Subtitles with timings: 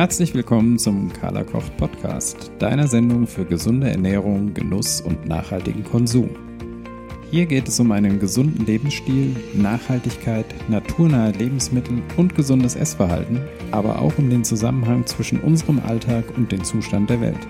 [0.00, 6.30] Herzlich willkommen zum Carla Kocht Podcast, deiner Sendung für gesunde Ernährung, Genuss und nachhaltigen Konsum.
[7.30, 13.42] Hier geht es um einen gesunden Lebensstil, Nachhaltigkeit, naturnahe Lebensmittel und gesundes Essverhalten,
[13.72, 17.46] aber auch um den Zusammenhang zwischen unserem Alltag und dem Zustand der Welt.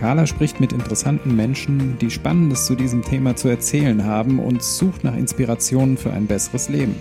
[0.00, 5.04] Carla spricht mit interessanten Menschen, die Spannendes zu diesem Thema zu erzählen haben und sucht
[5.04, 6.96] nach Inspirationen für ein besseres Leben.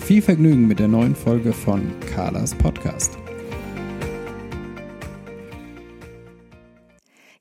[0.00, 1.82] Viel Vergnügen mit der neuen Folge von
[2.14, 3.21] Carlas Podcast.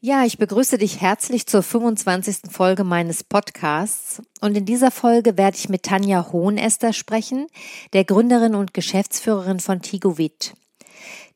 [0.04, 2.50] Ja, ich begrüße dich herzlich zur 25.
[2.50, 4.20] Folge meines Podcasts.
[4.40, 7.46] Und in dieser Folge werde ich mit Tanja Hohenester sprechen,
[7.94, 10.56] der Gründerin und Geschäftsführerin von Tigovit.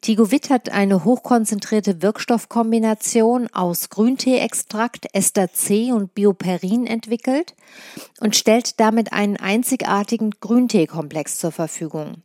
[0.01, 7.53] Tigovit hat eine hochkonzentrierte Wirkstoffkombination aus Grünteeextrakt, Ester C und Bioperin entwickelt
[8.19, 12.23] und stellt damit einen einzigartigen Grünteekomplex zur Verfügung.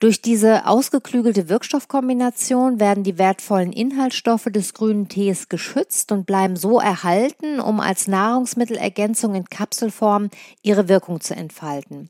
[0.00, 6.80] Durch diese ausgeklügelte Wirkstoffkombination werden die wertvollen Inhaltsstoffe des grünen Tees geschützt und bleiben so
[6.80, 10.30] erhalten, um als Nahrungsmittelergänzung in Kapselform
[10.62, 12.08] ihre Wirkung zu entfalten.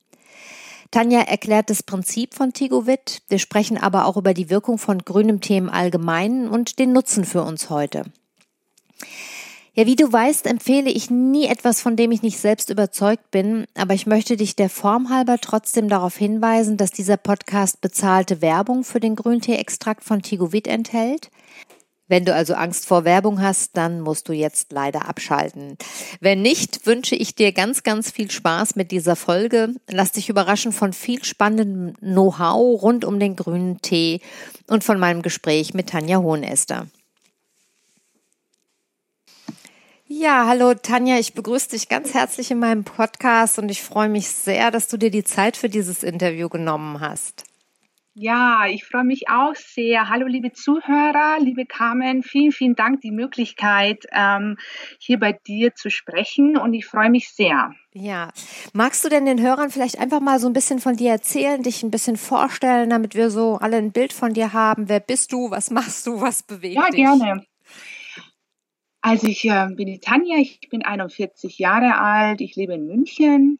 [0.92, 3.22] Tanja erklärt das Prinzip von Tigovit.
[3.28, 7.24] Wir sprechen aber auch über die Wirkung von grünem Tee im Allgemeinen und den Nutzen
[7.24, 8.05] für uns heute.
[9.74, 13.66] Ja, wie du weißt, empfehle ich nie etwas, von dem ich nicht selbst überzeugt bin,
[13.74, 18.82] aber ich möchte dich der Form halber trotzdem darauf hinweisen, dass dieser Podcast bezahlte Werbung
[18.82, 21.30] für den Grüntee-Extrakt von Tigovit enthält.
[22.08, 25.78] Wenn du also Angst vor Werbung hast, dann musst du jetzt leider abschalten.
[26.18, 29.77] Wenn nicht, wünsche ich dir ganz, ganz viel Spaß mit dieser Folge.
[29.88, 34.20] Lass dich überraschen von viel spannendem Know-how rund um den grünen Tee
[34.66, 36.88] und von meinem Gespräch mit Tanja Hohenester.
[40.12, 44.27] Ja, hallo Tanja, ich begrüße dich ganz herzlich in meinem Podcast und ich freue mich
[44.27, 47.44] sehr, dass du dir die Zeit für dieses Interview genommen hast.
[48.14, 50.08] Ja, ich freue mich auch sehr.
[50.08, 54.57] Hallo, liebe Zuhörer, liebe Carmen, vielen, vielen Dank die Möglichkeit, ähm,
[54.98, 57.73] hier bei dir zu sprechen und ich freue mich sehr.
[57.92, 58.30] Ja,
[58.73, 61.84] magst du denn den Hörern vielleicht einfach mal so ein bisschen von dir erzählen, dich
[61.84, 64.89] ein bisschen vorstellen, damit wir so alle ein Bild von dir haben?
[64.89, 65.52] Wer bist du?
[65.52, 66.20] Was machst du?
[66.20, 66.98] Was bewegt dich?
[66.98, 67.46] Ja, gerne.
[69.02, 73.58] Also ich äh, bin die Tanja, ich bin 41 Jahre alt, ich lebe in München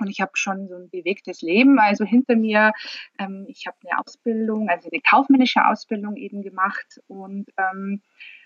[0.00, 1.78] und ich habe schon so ein bewegtes Leben.
[1.78, 2.72] Also hinter mir,
[3.18, 8.02] ähm, ich habe eine Ausbildung, also eine kaufmännische Ausbildung eben gemacht und ähm,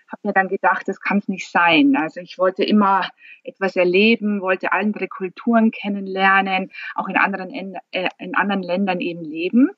[0.08, 1.96] habe mir dann gedacht, das kann es nicht sein.
[1.96, 3.08] Also ich wollte immer
[3.42, 9.70] etwas erleben, wollte andere Kulturen kennenlernen, auch in anderen, äh, in anderen Ländern eben leben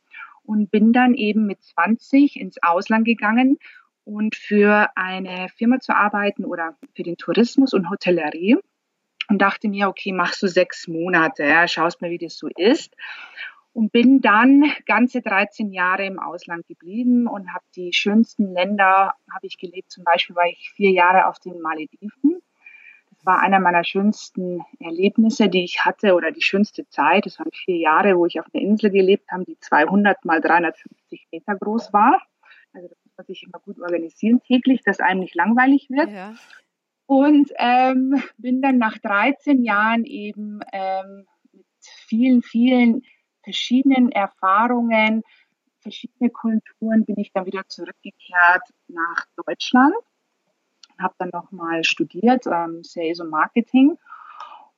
[0.42, 3.58] und bin dann eben mit 20 ins Ausland gegangen
[4.08, 8.56] und für eine Firma zu arbeiten oder für den Tourismus und Hotellerie
[9.28, 12.96] und dachte mir, okay, machst du sechs Monate, ja, schaust mal, wie das so ist.
[13.74, 19.46] Und bin dann ganze 13 Jahre im Ausland geblieben und habe die schönsten Länder, habe
[19.46, 19.90] ich gelebt.
[19.90, 22.40] Zum Beispiel war ich vier Jahre auf den Malediven.
[23.10, 27.26] Das war einer meiner schönsten Erlebnisse, die ich hatte oder die schönste Zeit.
[27.26, 31.28] Das waren vier Jahre, wo ich auf einer Insel gelebt habe, die 200 mal 350
[31.30, 32.22] Meter groß war.
[32.72, 36.10] Also das man sich immer gut organisieren täglich, dass einem nicht langweilig wird.
[36.10, 36.34] Ja.
[37.06, 43.02] Und ähm, bin dann nach 13 Jahren eben ähm, mit vielen, vielen
[43.42, 45.22] verschiedenen Erfahrungen,
[45.80, 49.94] verschiedene Kulturen, bin ich dann wieder zurückgekehrt nach Deutschland.
[51.00, 53.96] Habe dann nochmal studiert, ähm, Sales und Marketing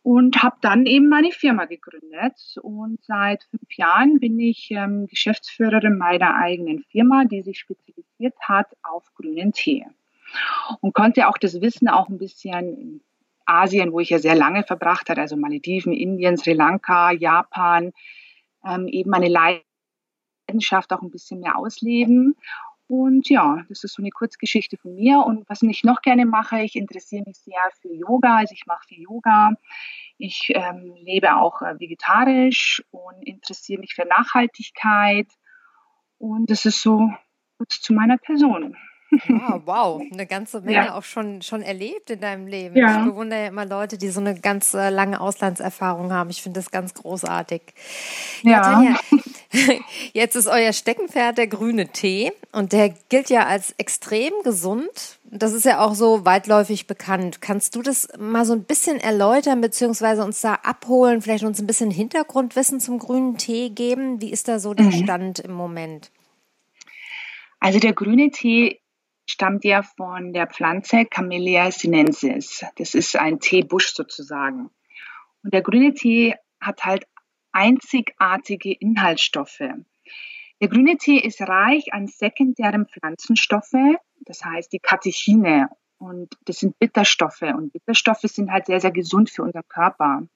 [0.02, 2.56] und habe dann eben meine Firma gegründet.
[2.62, 8.68] Und seit fünf Jahren bin ich ähm, Geschäftsführerin meiner eigenen Firma, die sich spezialisiert hat
[8.82, 9.86] auf grünen Tee.
[10.80, 13.00] Und konnte auch das Wissen auch ein bisschen in
[13.44, 17.92] Asien, wo ich ja sehr lange verbracht habe, also Malediven, Indien, Sri Lanka, Japan,
[18.64, 22.36] ähm, eben meine Leidenschaft auch ein bisschen mehr ausleben
[22.90, 25.20] und ja, das ist so eine Kurzgeschichte von mir.
[25.20, 28.38] Und was ich noch gerne mache, ich interessiere mich sehr für Yoga.
[28.38, 29.52] Also ich mache viel Yoga.
[30.18, 35.28] Ich ähm, lebe auch äh, vegetarisch und interessiere mich für Nachhaltigkeit.
[36.18, 37.12] Und das ist so
[37.58, 38.76] kurz zu meiner Person.
[39.28, 40.94] Ah, wow, eine ganze Menge ja.
[40.94, 42.76] auch schon, schon erlebt in deinem Leben.
[42.76, 43.00] Ja.
[43.00, 46.30] Ich bewundere ja immer Leute, die so eine ganz äh, lange Auslandserfahrung haben.
[46.30, 47.62] Ich finde das ganz großartig.
[48.42, 48.50] Ja.
[48.50, 48.96] ja Tanja,
[50.12, 55.18] jetzt ist euer Steckenpferd der grüne Tee und der gilt ja als extrem gesund.
[55.24, 57.40] Das ist ja auch so weitläufig bekannt.
[57.40, 61.66] Kannst du das mal so ein bisschen erläutern, beziehungsweise uns da abholen, vielleicht uns ein
[61.66, 64.20] bisschen Hintergrundwissen zum grünen Tee geben?
[64.20, 65.04] Wie ist da so der mhm.
[65.04, 66.10] Stand im Moment?
[67.60, 68.79] Also der grüne Tee
[69.30, 72.64] stammt ja von der Pflanze Camellia sinensis.
[72.76, 74.70] Das ist ein Teebusch sozusagen.
[75.42, 77.06] Und der grüne Tee hat halt
[77.52, 79.62] einzigartige Inhaltsstoffe.
[80.60, 85.68] Der grüne Tee ist reich an sekundären Pflanzenstoffe, das heißt die Katechine.
[85.98, 87.42] Und das sind Bitterstoffe.
[87.42, 90.26] Und Bitterstoffe sind halt sehr, sehr gesund für unseren Körper.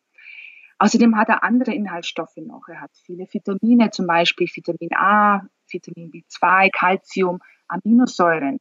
[0.78, 2.68] Außerdem hat er andere Inhaltsstoffe noch.
[2.68, 8.60] Er hat viele Vitamine, zum Beispiel Vitamin A, Vitamin B2, Calcium, Aminosäuren.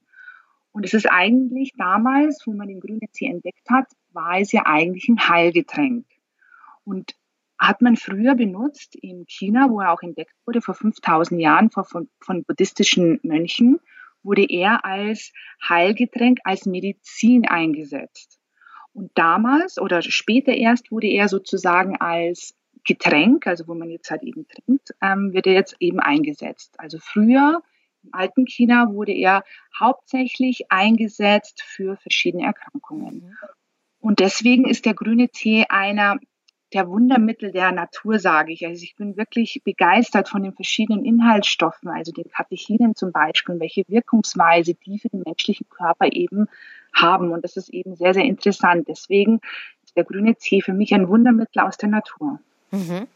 [0.74, 4.64] Und es ist eigentlich damals, wo man den grünen Tee entdeckt hat, war es ja
[4.66, 6.06] eigentlich ein Heilgetränk.
[6.84, 7.16] Und
[7.60, 12.10] hat man früher benutzt in China, wo er auch entdeckt wurde, vor 5000 Jahren von,
[12.20, 13.80] von buddhistischen Mönchen,
[14.24, 15.32] wurde er als
[15.68, 18.40] Heilgetränk, als Medizin eingesetzt.
[18.94, 24.24] Und damals oder später erst wurde er sozusagen als Getränk, also wo man jetzt halt
[24.24, 26.76] eben trinkt, ähm, wird er jetzt eben eingesetzt.
[26.80, 27.62] Also früher
[28.04, 29.44] im alten China wurde er
[29.78, 33.16] hauptsächlich eingesetzt für verschiedene Erkrankungen.
[33.16, 33.38] Mhm.
[34.00, 36.18] Und deswegen ist der grüne Tee einer
[36.74, 38.66] der Wundermittel der Natur, sage ich.
[38.66, 43.84] Also ich bin wirklich begeistert von den verschiedenen Inhaltsstoffen, also den Katechinen zum Beispiel, welche
[43.88, 46.48] Wirkungsweise die für den menschlichen Körper eben
[46.94, 47.32] haben.
[47.32, 48.88] Und das ist eben sehr, sehr interessant.
[48.88, 49.40] Deswegen
[49.84, 52.40] ist der grüne Tee für mich ein Wundermittel aus der Natur.
[52.74, 53.08] Mhm.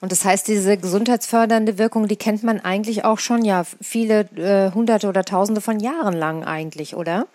[0.00, 4.72] Und das heißt, diese gesundheitsfördernde Wirkung, die kennt man eigentlich auch schon ja viele äh,
[4.72, 7.28] hunderte oder tausende von Jahren lang eigentlich, oder?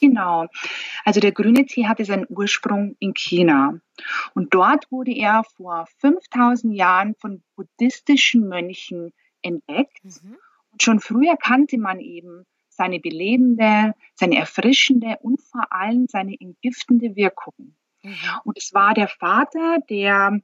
[0.00, 0.46] Genau.
[1.04, 3.74] Also der grüne Tee hatte seinen Ursprung in China.
[4.34, 9.12] Und dort wurde er vor 5000 Jahren von buddhistischen Mönchen
[9.42, 10.02] entdeckt.
[10.04, 10.38] Mhm.
[10.72, 17.14] Und schon früher kannte man eben seine belebende, seine erfrischende und vor allem seine entgiftende
[17.14, 17.74] Wirkung.
[18.02, 18.14] Mhm.
[18.44, 20.40] Und es war der Vater der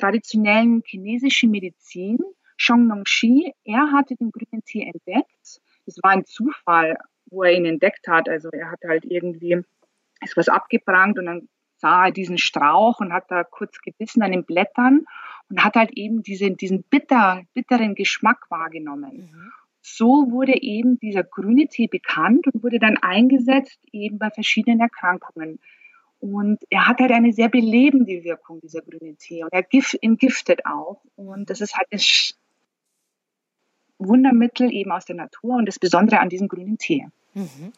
[0.00, 2.18] traditionellen chinesischen Medizin,
[2.56, 3.54] Shi.
[3.64, 5.60] Er hatte den grünen Tee entdeckt.
[5.86, 6.96] Das war ein Zufall
[7.30, 8.28] wo er ihn entdeckt hat.
[8.28, 9.62] Also er hat halt irgendwie,
[10.20, 14.32] ist was abgebrannt und dann sah er diesen Strauch und hat da kurz gebissen an
[14.32, 15.06] den Blättern
[15.48, 19.30] und hat halt eben diese, diesen bitter, bitteren Geschmack wahrgenommen.
[19.32, 19.52] Mhm.
[19.82, 25.58] So wurde eben dieser grüne Tee bekannt und wurde dann eingesetzt eben bei verschiedenen Erkrankungen.
[26.20, 29.42] Und er hat halt eine sehr belebende Wirkung, dieser grüne Tee.
[29.42, 29.64] Und er
[30.02, 31.02] entgiftet auch.
[31.16, 32.34] Und das ist halt das
[33.98, 37.06] Wundermittel eben aus der Natur und das Besondere an diesem grünen Tee.
[37.34, 37.72] Mhm.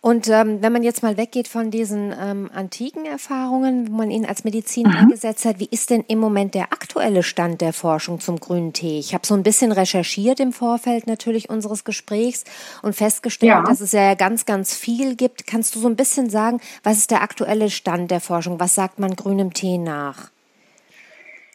[0.00, 4.26] Und ähm, wenn man jetzt mal weggeht von diesen ähm, antiken Erfahrungen, wo man ihn
[4.26, 4.96] als Medizin mhm.
[4.96, 8.98] eingesetzt hat, wie ist denn im Moment der aktuelle Stand der Forschung zum grünen Tee?
[8.98, 12.44] Ich habe so ein bisschen recherchiert im Vorfeld natürlich unseres Gesprächs
[12.82, 13.62] und festgestellt, ja.
[13.62, 15.46] dass es ja ganz, ganz viel gibt.
[15.46, 18.58] Kannst du so ein bisschen sagen, was ist der aktuelle Stand der Forschung?
[18.58, 20.30] Was sagt man grünem Tee nach?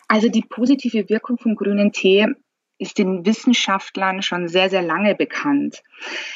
[0.08, 2.28] Also die positive Wirkung vom grünen Tee
[2.80, 5.84] ist den Wissenschaftlern schon sehr, sehr lange bekannt.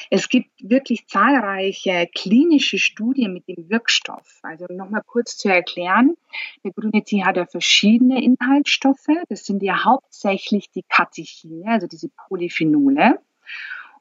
[0.09, 4.39] Es gibt wirklich zahlreiche klinische Studien mit dem Wirkstoff.
[4.43, 6.15] Also nochmal kurz zu erklären,
[6.63, 9.07] der grüne Tee hat ja verschiedene Inhaltsstoffe.
[9.29, 13.19] Das sind ja hauptsächlich die Katechine, also diese Polyphenole.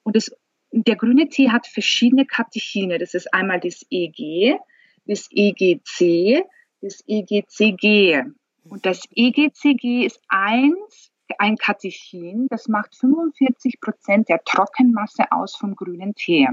[0.02, 0.34] Und das,
[0.72, 2.98] der grüne Tee hat verschiedene Katechine.
[2.98, 4.58] Das ist einmal das EG,
[5.06, 6.42] das EGC,
[6.80, 8.24] das EGCG.
[8.68, 15.74] Und das EGCG ist eins ein Katechin, das macht 45 Prozent der Trockenmasse aus vom
[15.74, 16.48] grünen Tee.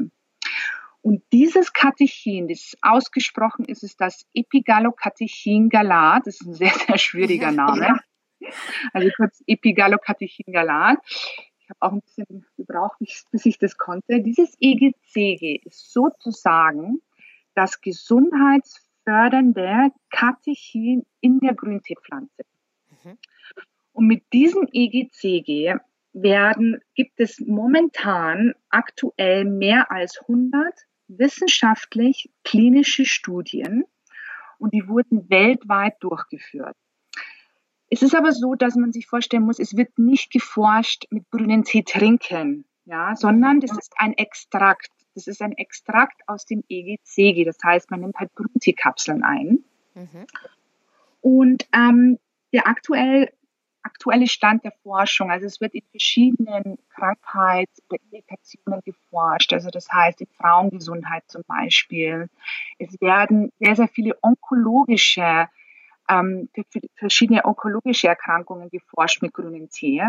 [1.01, 6.27] Und dieses Katechin, das ausgesprochen ist, ist das Epigallocatechin galat.
[6.27, 7.99] Das ist ein sehr, sehr schwieriger Name.
[8.93, 10.99] Also kurz Epigallocatechin galat.
[11.59, 12.97] Ich habe auch ein bisschen gebraucht,
[13.31, 14.21] bis ich das konnte.
[14.21, 17.01] Dieses EGCG ist sozusagen
[17.53, 22.43] das gesundheitsfördernde Katechin in der Grünteepflanze.
[23.91, 25.75] Und mit diesem EGCG
[26.13, 30.73] werden, gibt es momentan aktuell mehr als 100
[31.07, 33.85] wissenschaftlich klinische Studien
[34.57, 36.75] und die wurden weltweit durchgeführt.
[37.89, 41.63] Es ist aber so, dass man sich vorstellen muss, es wird nicht geforscht mit grünen
[41.63, 44.91] Tee trinken, ja, sondern das ist ein Extrakt.
[45.15, 47.43] Das ist ein Extrakt aus dem EGCG.
[47.45, 49.63] Das heißt, man nimmt halt Grünteekapseln ein.
[49.95, 50.27] Mhm.
[51.21, 52.19] Und ähm,
[52.53, 53.31] der aktuell
[53.83, 55.31] aktuelle Stand der Forschung.
[55.31, 59.53] Also es wird in verschiedenen Krankheitsindikationen geforscht.
[59.53, 62.29] Also das heißt in Frauengesundheit zum Beispiel.
[62.77, 65.47] Es werden sehr, sehr viele onkologische,
[66.09, 66.49] ähm,
[66.95, 70.03] verschiedene onkologische Erkrankungen geforscht mit grünem Tee.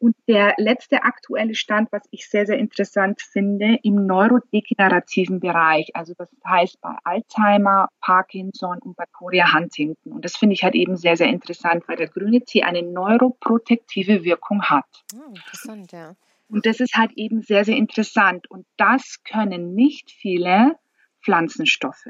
[0.00, 6.14] Und der letzte aktuelle Stand, was ich sehr, sehr interessant finde, im neurodegenerativen Bereich, also
[6.16, 10.12] das heißt bei Alzheimer, Parkinson und bei Chorea Huntington.
[10.12, 14.22] Und das finde ich halt eben sehr, sehr interessant, weil der grüne Tee eine neuroprotektive
[14.22, 15.04] Wirkung hat.
[15.14, 16.14] Oh, interessant, ja.
[16.48, 18.50] Und das ist halt eben sehr, sehr interessant.
[18.50, 20.76] Und das können nicht viele
[21.22, 22.06] Pflanzenstoffe.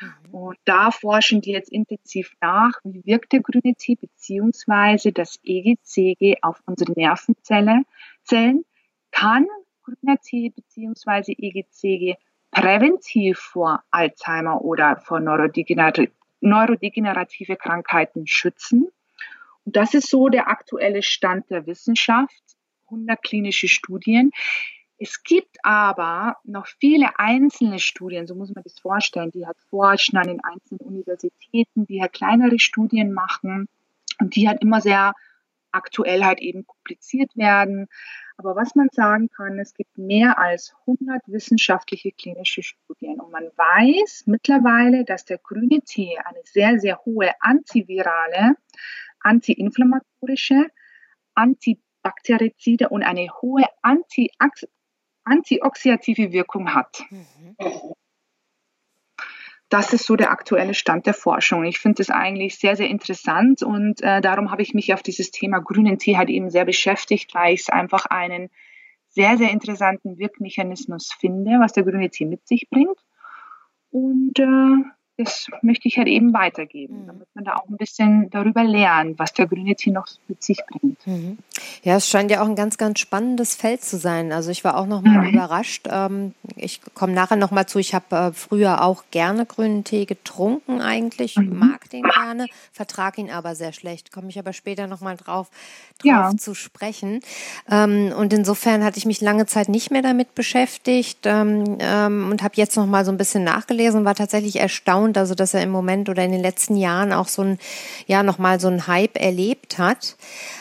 [0.00, 0.34] Mhm.
[0.34, 6.38] Und da forschen die jetzt intensiv nach, wie wirkt der grüne Tee beziehungsweise das EGCG
[6.42, 7.82] auf unsere Nervenzelle,
[8.24, 8.64] Zellen
[9.10, 9.46] kann
[9.82, 11.34] grüner Tee bzw.
[11.38, 12.16] EGCG
[12.50, 18.88] präventiv vor Alzheimer oder vor neurodegenerative Krankheiten schützen.
[19.64, 22.42] Und das ist so der aktuelle Stand der Wissenschaft.
[22.86, 24.30] 100 klinische Studien.
[25.00, 30.18] Es gibt aber noch viele einzelne Studien, so muss man das vorstellen, die halt forschen
[30.18, 33.68] an den einzelnen Universitäten, die halt kleinere Studien machen
[34.20, 35.14] und die halt immer sehr
[35.70, 37.86] aktuell halt eben publiziert werden.
[38.38, 43.44] Aber was man sagen kann, es gibt mehr als 100 wissenschaftliche klinische Studien und man
[43.44, 48.54] weiß mittlerweile, dass der grüne Tee eine sehr, sehr hohe antivirale,
[49.20, 50.66] antiinflammatorische,
[51.34, 54.30] antibakterizide und eine hohe Anti
[55.28, 57.04] antioxidative Wirkung hat.
[57.10, 57.56] Mhm
[59.68, 61.64] das ist so der aktuelle Stand der Forschung.
[61.64, 65.30] Ich finde das eigentlich sehr, sehr interessant und äh, darum habe ich mich auf dieses
[65.30, 68.48] Thema grünen Tee halt eben sehr beschäftigt, weil ich es einfach einen
[69.08, 72.98] sehr, sehr interessanten Wirkmechanismus finde, was der grüne Tee mit sich bringt.
[73.90, 74.84] Und äh,
[75.18, 77.06] das möchte ich halt eben weitergeben, mhm.
[77.08, 80.60] damit man da auch ein bisschen darüber lernt, was der grüne Tee noch mit sich
[80.70, 81.04] bringt.
[81.06, 81.38] Mhm.
[81.82, 84.30] Ja, es scheint ja auch ein ganz, ganz spannendes Feld zu sein.
[84.30, 85.34] Also ich war auch noch mal mhm.
[85.34, 85.88] überrascht.
[85.90, 87.80] Ähm, ich komme nachher noch mal zu.
[87.80, 91.58] Ich habe äh, früher auch gerne grünen Tee getrunken eigentlich, mhm.
[91.58, 94.12] mag den gerne, vertrage ihn aber sehr schlecht.
[94.12, 95.50] Komme ich aber später noch mal drauf,
[95.98, 96.36] drauf ja.
[96.36, 97.20] zu sprechen.
[97.68, 101.64] Ähm, und insofern hatte ich mich lange Zeit nicht mehr damit beschäftigt ähm,
[102.30, 105.34] und habe jetzt noch mal so ein bisschen nachgelesen und war tatsächlich erstaunt erstaunt, also
[105.34, 107.58] dass er im Moment oder in den letzten Jahren auch so ein,
[108.06, 110.16] ja, nochmal so ein Hype erlebt hat.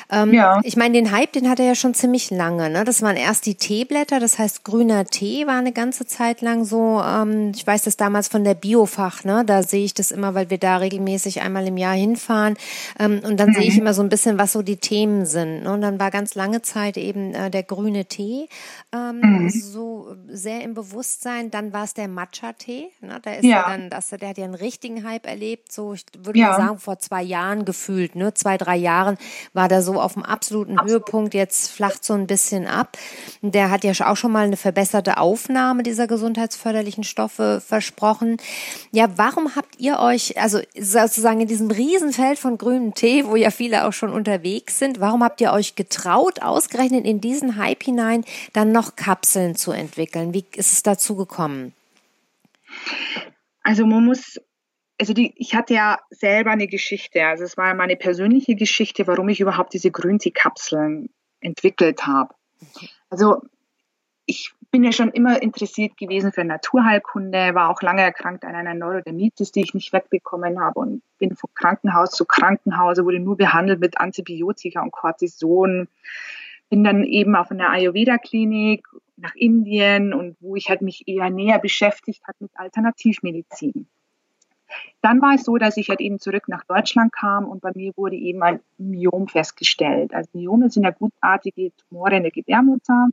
[0.10, 0.62] Ähm, ja.
[0.64, 2.70] Ich meine, den Hype, den hat er ja schon ziemlich lange.
[2.70, 2.86] Ne?
[2.86, 7.02] Das waren erst die Teeblätter, das heißt grüner Tee war eine ganze Zeit lang so.
[7.02, 9.44] Ähm, ich weiß das damals von der Biofach, ne?
[9.46, 12.56] da sehe ich das immer, weil wir da regelmäßig einmal im Jahr hinfahren.
[13.00, 13.54] Ähm, und dann mhm.
[13.56, 13.82] sehe ich mhm.
[13.82, 15.64] immer so ein bisschen, was so die Themen sind.
[15.64, 15.74] Ne?
[15.74, 18.48] Und dann war ganz lange Zeit eben äh, der grüne Tee
[18.94, 19.50] ähm, mhm.
[19.50, 21.52] so sehr im Bewusstsein.
[21.52, 22.92] Dann war es der Matcha-Tee.
[23.02, 23.20] Ne?
[23.22, 23.68] Da ist ja.
[23.68, 25.72] dann, das, der hat ja einen richtigen Hype erlebt.
[25.72, 26.50] So, ich würde ja.
[26.50, 28.34] mal sagen, vor zwei Jahren gefühlt, ne?
[28.34, 29.18] zwei, drei Jahren
[29.54, 30.92] war da so auf dem absoluten Absolut.
[30.92, 32.98] Höhepunkt, jetzt flacht so ein bisschen ab.
[33.42, 38.38] Der hat ja auch schon mal eine verbesserte Aufnahme dieser gesundheitsförderlichen Stoffe versprochen.
[38.92, 43.52] Ja, warum habt ihr euch, also sozusagen in diesem Riesenfeld von grünem Tee, wo ja
[43.52, 48.24] viele auch schon unterwegs sind, warum habt ihr euch getraut, ausgerechnet in diesen Hype hinein,
[48.54, 50.34] dann noch Kapseln zu entwickeln?
[50.34, 51.74] Wie ist es dazu gekommen?
[53.68, 54.40] Also man muss
[54.98, 57.26] also die, ich hatte ja selber eine Geschichte.
[57.26, 61.10] Also es war meine persönliche Geschichte, warum ich überhaupt diese Grüntee-Kapseln
[61.42, 62.34] entwickelt habe.
[63.10, 63.42] Also
[64.26, 68.74] ich bin ja schon immer interessiert gewesen für Naturheilkunde, war auch lange erkrankt an einer
[68.74, 73.82] Neurodermitis, die ich nicht wegbekommen habe und bin von Krankenhaus zu Krankenhaus, wurde nur behandelt
[73.82, 75.90] mit Antibiotika und Cortison.
[76.70, 81.60] Bin dann eben auf einer Ayurveda-Klinik nach Indien und wo ich halt mich eher näher
[81.60, 83.88] beschäftigt habe mit Alternativmedizin.
[85.02, 87.94] Dann war es so, dass ich halt eben zurück nach Deutschland kam und bei mir
[87.96, 90.14] wurde eben ein Myom festgestellt.
[90.14, 93.10] Also Myome sind ja gutartige Tumore in der Gebärmutter.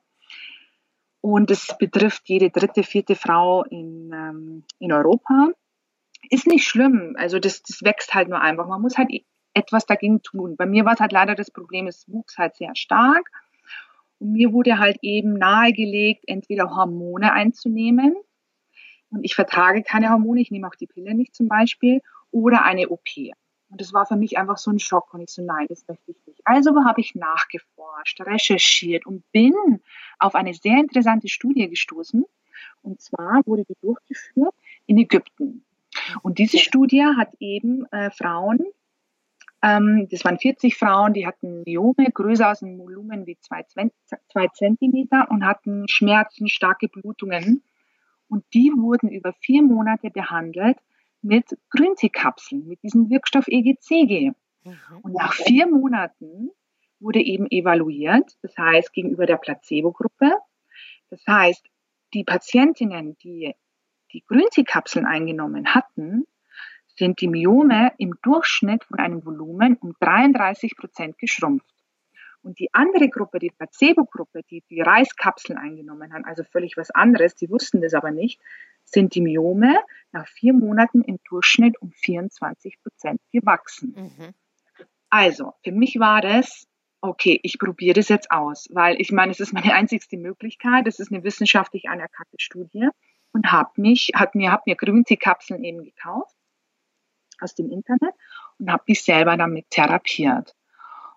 [1.21, 5.49] Und es betrifft jede dritte, vierte Frau in, ähm, in Europa.
[6.29, 7.17] Ist nicht schlimm.
[7.19, 8.67] Also das, das wächst halt nur einfach.
[8.67, 9.11] Man muss halt
[9.55, 10.57] etwas dagegen tun.
[10.57, 13.31] Bei mir war es halt leider das Problem, es wuchs halt sehr stark.
[14.19, 18.17] Und mir wurde halt eben nahegelegt, entweder Hormone einzunehmen
[19.15, 22.89] und ich vertrage keine Hormone, ich nehme auch die Pille nicht zum Beispiel, oder eine
[22.89, 23.09] OP.
[23.71, 26.11] Und das war für mich einfach so ein Schock und ich so, nein, das möchte
[26.11, 26.41] ich nicht.
[26.45, 29.55] Also habe ich nachgeforscht, recherchiert und bin
[30.19, 32.25] auf eine sehr interessante Studie gestoßen.
[32.83, 34.55] Und zwar wurde die durchgeführt
[34.87, 35.65] in Ägypten.
[36.23, 38.61] Und diese Studie hat eben äh, Frauen,
[39.67, 45.31] das waren 40 Frauen, die hatten Myome größer aus dem Volumen wie zwei, zwei Zentimeter
[45.31, 47.63] und hatten Schmerzen, starke Blutungen
[48.29, 50.77] und die wurden über vier Monate behandelt
[51.23, 54.33] mit Grünteekapseln, mit diesem Wirkstoff EGCG.
[54.65, 54.75] Mhm.
[55.03, 56.51] Und nach vier Monaten
[57.01, 60.33] wurde eben evaluiert, das heißt gegenüber der Placebo-Gruppe.
[61.11, 61.67] Das heißt,
[62.13, 63.55] die Patientinnen, die
[64.13, 66.25] die Grünteekapseln eingenommen hatten,
[66.97, 71.67] sind die Myome im Durchschnitt von einem Volumen um 33 Prozent geschrumpft.
[72.43, 77.35] Und die andere Gruppe, die Placebo-Gruppe, die die Reiskapseln eingenommen haben, also völlig was anderes,
[77.35, 78.39] die wussten das aber nicht,
[78.85, 79.79] sind die Myome
[80.13, 83.95] nach vier Monaten im Durchschnitt um 24 Prozent gewachsen.
[83.97, 84.35] Mhm.
[85.09, 86.69] Also, für mich war das,
[87.01, 91.01] okay, ich probiere das jetzt aus, weil ich meine, es ist meine einzigste Möglichkeit, es
[91.01, 92.89] ist eine wissenschaftlich anerkannte Studie
[93.33, 96.37] und habe mich, hat mir, habe mir Grüntee-Kapseln eben gekauft
[97.41, 98.15] aus dem Internet
[98.59, 100.55] und habe mich selber damit therapiert.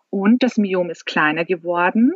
[0.10, 2.14] Und das Myom ist kleiner geworden.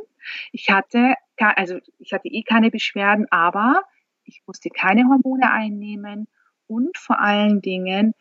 [0.51, 3.84] Ich hatte, also ich hatte eh keine Beschwerden, aber
[4.24, 6.27] ich musste keine Hormone einnehmen
[6.67, 8.13] und vor allen Dingen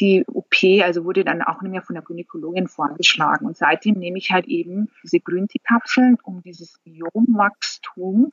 [0.00, 3.46] die OP, also wurde dann auch nicht mehr von der Gynäkologin vorgeschlagen.
[3.46, 8.32] Und seitdem nehme ich halt eben diese Grüntee-Kapseln, um dieses Myomwachstum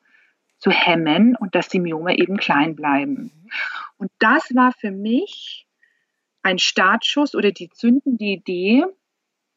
[0.58, 3.32] zu hemmen und dass die Myome eben klein bleiben.
[3.98, 5.63] Und das war für mich
[6.44, 8.86] ein Startschuss oder die zündende Idee,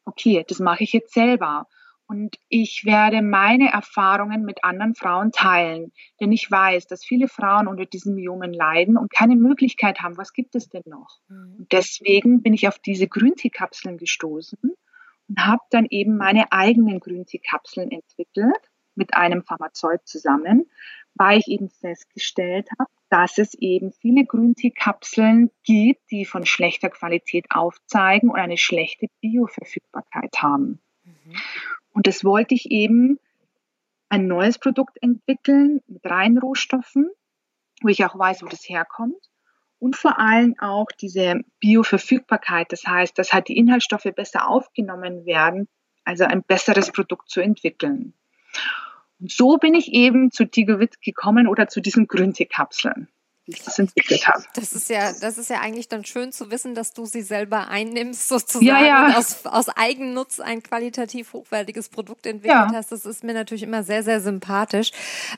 [0.05, 1.67] okay, das mache ich jetzt selber.
[2.09, 5.91] Und ich werde meine Erfahrungen mit anderen Frauen teilen,
[6.21, 10.17] denn ich weiß, dass viele Frauen unter diesen Myomen leiden und keine Möglichkeit haben.
[10.17, 11.19] Was gibt es denn noch?
[11.27, 11.55] Mhm.
[11.59, 14.57] Und deswegen bin ich auf diese Grünteekapseln gestoßen
[15.27, 18.55] und habe dann eben meine eigenen Grünteekapseln entwickelt
[18.97, 20.69] mit einem Pharmazeut zusammen,
[21.15, 27.45] weil ich eben festgestellt habe, dass es eben viele Grünteekapseln gibt, die von schlechter Qualität
[27.49, 30.79] aufzeigen und eine schlechte Bioverfügbarkeit haben.
[31.03, 31.35] Mhm.
[31.93, 33.19] Und das wollte ich eben
[34.09, 37.09] ein neues Produkt entwickeln mit reinen Rohstoffen,
[37.81, 39.29] wo ich auch weiß, wo das herkommt.
[39.79, 45.67] Und vor allem auch diese Bioverfügbarkeit, das heißt, dass halt die Inhaltsstoffe besser aufgenommen werden,
[46.03, 48.13] also ein besseres Produkt zu entwickeln.
[49.19, 53.09] Und so bin ich eben zu Tigowit gekommen oder zu diesen Grünteekapseln
[53.47, 54.43] wie ich das entwickelt habe.
[54.53, 57.69] Das ist ja, das ist ja eigentlich dann schön zu wissen, dass du sie selber
[57.69, 59.05] einnimmst, sozusagen ja, ja.
[59.07, 62.73] und aus, aus Eigennutz ein qualitativ hochwertiges Produkt entwickelt ja.
[62.73, 62.91] hast.
[62.91, 64.91] Das ist mir natürlich immer sehr, sehr sympathisch,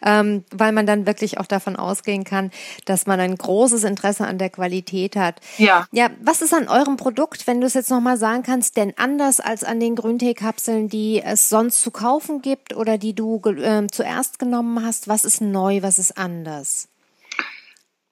[0.04, 2.52] ähm, weil man dann wirklich auch davon ausgehen kann,
[2.86, 5.40] dass man ein großes Interesse an der Qualität hat.
[5.58, 5.88] Ja.
[5.92, 9.40] Ja, was ist an eurem Produkt, wenn du es jetzt nochmal sagen kannst, denn anders
[9.40, 14.40] als an den Grünteekapseln, die es sonst zu kaufen gibt oder die du äh, zuerst
[14.40, 15.08] genommen hast?
[15.08, 16.89] Was ist neu, was ist anders?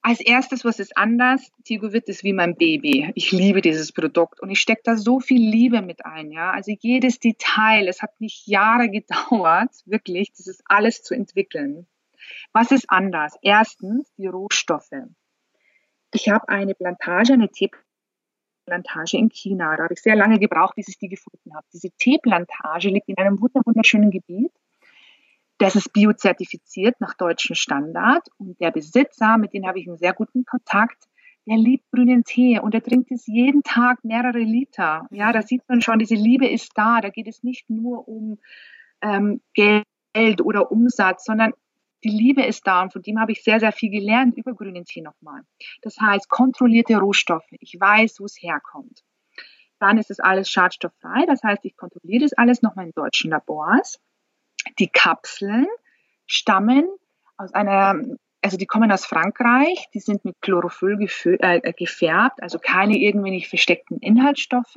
[0.07, 1.51] Als erstes, was ist anders?
[1.65, 3.11] Tigowit ist wie mein Baby.
[3.15, 6.31] Ich liebe dieses Produkt und ich stecke da so viel Liebe mit ein.
[6.31, 7.89] Ja, also jedes Detail.
[7.89, 11.87] Es hat mich Jahre gedauert, wirklich, ist alles zu entwickeln.
[12.53, 13.37] Was ist anders?
[13.41, 14.95] Erstens die Rohstoffe.
[16.13, 19.75] Ich habe eine Plantage, eine Teeplantage in China.
[19.75, 21.67] Da habe ich sehr lange gebraucht, bis ich die gefunden habe.
[21.73, 24.53] Diese Teeplantage liegt in einem wunderschönen Gebiet
[25.59, 30.13] das ist biozertifiziert nach deutschem Standard und der Besitzer, mit dem habe ich einen sehr
[30.13, 31.07] guten Kontakt,
[31.47, 35.07] der liebt grünen Tee und er trinkt es jeden Tag mehrere Liter.
[35.11, 36.99] Ja, da sieht man schon, diese Liebe ist da.
[36.99, 38.37] Da geht es nicht nur um
[39.01, 39.85] ähm, Geld
[40.43, 41.53] oder Umsatz, sondern
[42.03, 44.85] die Liebe ist da und von dem habe ich sehr, sehr viel gelernt über grünen
[44.85, 45.41] Tee nochmal.
[45.81, 47.47] Das heißt, kontrollierte Rohstoffe.
[47.59, 49.03] Ich weiß, wo es herkommt.
[49.79, 51.25] Dann ist es alles schadstofffrei.
[51.27, 53.99] Das heißt, ich kontrolliere das alles nochmal in deutschen Labors.
[54.79, 55.67] Die Kapseln
[56.25, 56.87] stammen
[57.37, 57.95] aus einer,
[58.41, 60.97] also die kommen aus Frankreich, die sind mit Chlorophyll
[61.39, 64.75] äh, gefärbt, also keine irgendwelche versteckten Inhaltsstoffe.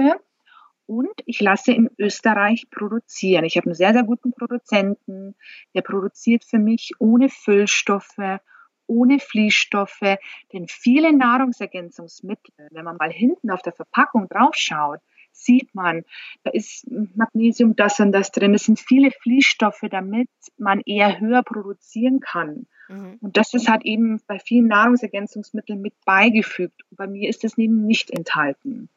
[0.87, 3.45] Und ich lasse in Österreich produzieren.
[3.45, 5.37] Ich habe einen sehr, sehr guten Produzenten,
[5.73, 8.41] der produziert für mich ohne Füllstoffe,
[8.89, 10.19] ohne Fließstoffe,
[10.53, 15.01] denn viele Nahrungsergänzungsmittel, wenn man mal hinten auf der Verpackung draufschaut,
[15.33, 16.05] sieht man,
[16.43, 18.55] da ist Magnesium das und das drin.
[18.55, 22.67] Es sind viele Fließstoffe, damit man eher höher produzieren kann.
[22.89, 23.19] Mhm.
[23.21, 26.83] Und das ist halt eben bei vielen Nahrungsergänzungsmitteln mit beigefügt.
[26.91, 28.89] bei mir ist das eben nicht enthalten.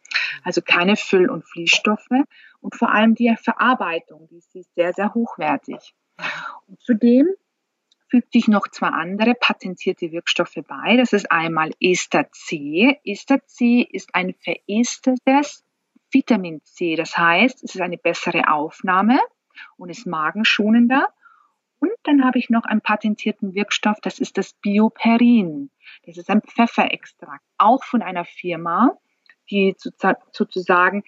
[0.43, 2.09] Also keine Füll- und Fließstoffe
[2.61, 5.93] und vor allem die Verarbeitung, die ist sehr, sehr hochwertig.
[6.67, 7.27] Und zudem
[8.07, 10.97] fügte ich noch zwei andere patentierte Wirkstoffe bei.
[10.97, 12.99] Das ist einmal Ester C.
[13.03, 15.63] Ester C ist ein verestertes
[16.13, 16.95] Vitamin C.
[16.95, 19.19] Das heißt, es ist eine bessere Aufnahme
[19.77, 21.07] und ist magenschonender.
[21.79, 25.69] Und dann habe ich noch einen patentierten Wirkstoff, das ist das Bioperin.
[26.05, 28.97] Das ist ein Pfefferextrakt, auch von einer Firma,
[29.51, 31.03] die sozusagen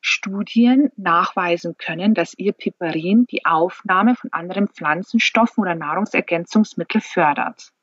[0.00, 7.73] Studien nachweisen können, dass ihr Piperin die Aufnahme von anderen Pflanzenstoffen oder Nahrungsergänzungsmitteln fördert.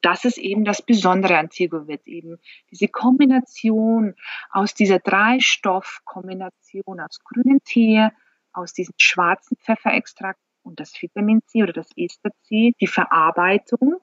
[0.00, 2.38] Das ist eben das Besondere an Tigowit, eben
[2.70, 4.14] diese Kombination
[4.50, 8.08] aus dieser Drei-Stoff-Kombination aus grünem Tee,
[8.52, 13.96] aus diesem schwarzen Pfefferextrakt und das Vitamin C oder das Ester C, die Verarbeitung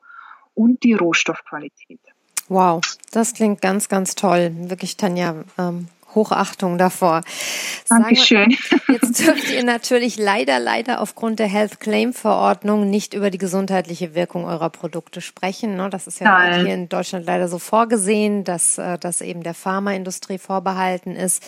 [0.54, 2.02] und die Rohstoffqualität.
[2.50, 4.52] Wow, das klingt ganz, ganz toll.
[4.56, 7.22] Wirklich, Tanja, ähm, Hochachtung davor.
[7.88, 8.56] Dankeschön.
[8.88, 14.16] Jetzt dürft ihr natürlich leider, leider aufgrund der Health Claim Verordnung nicht über die gesundheitliche
[14.16, 15.76] Wirkung eurer Produkte sprechen.
[15.76, 15.90] Ne?
[15.90, 16.66] Das ist ja Nein.
[16.66, 21.44] hier in Deutschland leider so vorgesehen, dass äh, das eben der Pharmaindustrie vorbehalten ist.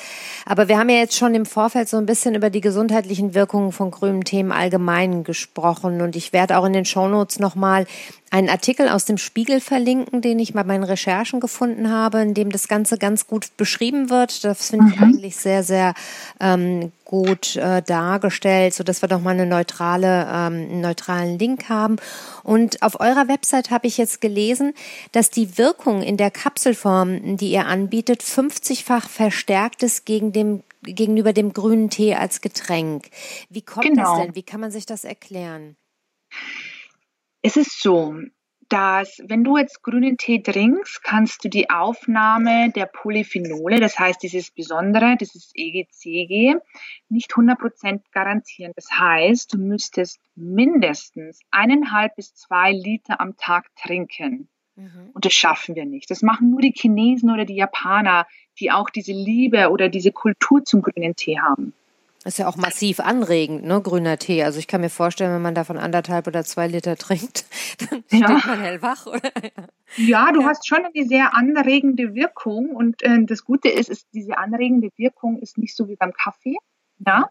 [0.45, 3.71] Aber wir haben ja jetzt schon im Vorfeld so ein bisschen über die gesundheitlichen Wirkungen
[3.71, 7.86] von grünen Themen allgemein gesprochen und ich werde auch in den Shownotes nochmal
[8.32, 12.50] einen Artikel aus dem Spiegel verlinken, den ich bei meinen Recherchen gefunden habe, in dem
[12.50, 14.46] das Ganze ganz gut beschrieben wird.
[14.46, 15.04] Das finde ich mhm.
[15.04, 15.94] eigentlich sehr, sehr
[16.39, 21.67] ähm, gut äh, dargestellt, so dass wir doch mal eine neutrale, ähm, einen neutralen Link
[21.67, 21.98] haben.
[22.41, 24.74] Und auf eurer Website habe ich jetzt gelesen,
[25.12, 31.34] dass die Wirkung in der Kapselform, die ihr anbietet, 50-fach verstärkt ist gegen dem, gegenüber
[31.34, 33.10] dem grünen Tee als Getränk.
[33.50, 34.15] Wie kommt genau.
[34.15, 34.36] das denn?
[34.36, 35.76] Wie kann man sich das erklären?
[37.41, 38.15] Es ist so,
[38.71, 44.23] dass wenn du jetzt grünen Tee trinkst, kannst du die Aufnahme der Polyphenole, das heißt
[44.23, 46.56] dieses Besondere, dieses EGCG,
[47.10, 48.71] nicht 100% garantieren.
[48.75, 54.47] Das heißt, du müsstest mindestens eineinhalb bis zwei Liter am Tag trinken.
[54.77, 55.10] Mhm.
[55.13, 56.10] Und das schaffen wir nicht.
[56.10, 58.25] Das machen nur die Chinesen oder die Japaner,
[58.60, 61.73] die auch diese Liebe oder diese Kultur zum grünen Tee haben.
[62.23, 64.43] Ist ja auch massiv anregend, ne, grüner Tee.
[64.43, 67.45] Also ich kann mir vorstellen, wenn man davon anderthalb oder zwei Liter trinkt,
[67.89, 68.39] dann ja.
[68.39, 69.31] steht man hellwach, oder?
[69.97, 70.47] Ja, du ja.
[70.47, 75.39] hast schon eine sehr anregende Wirkung und äh, das Gute ist, ist, diese anregende Wirkung
[75.39, 76.57] ist nicht so wie beim Kaffee,
[76.99, 77.29] ja.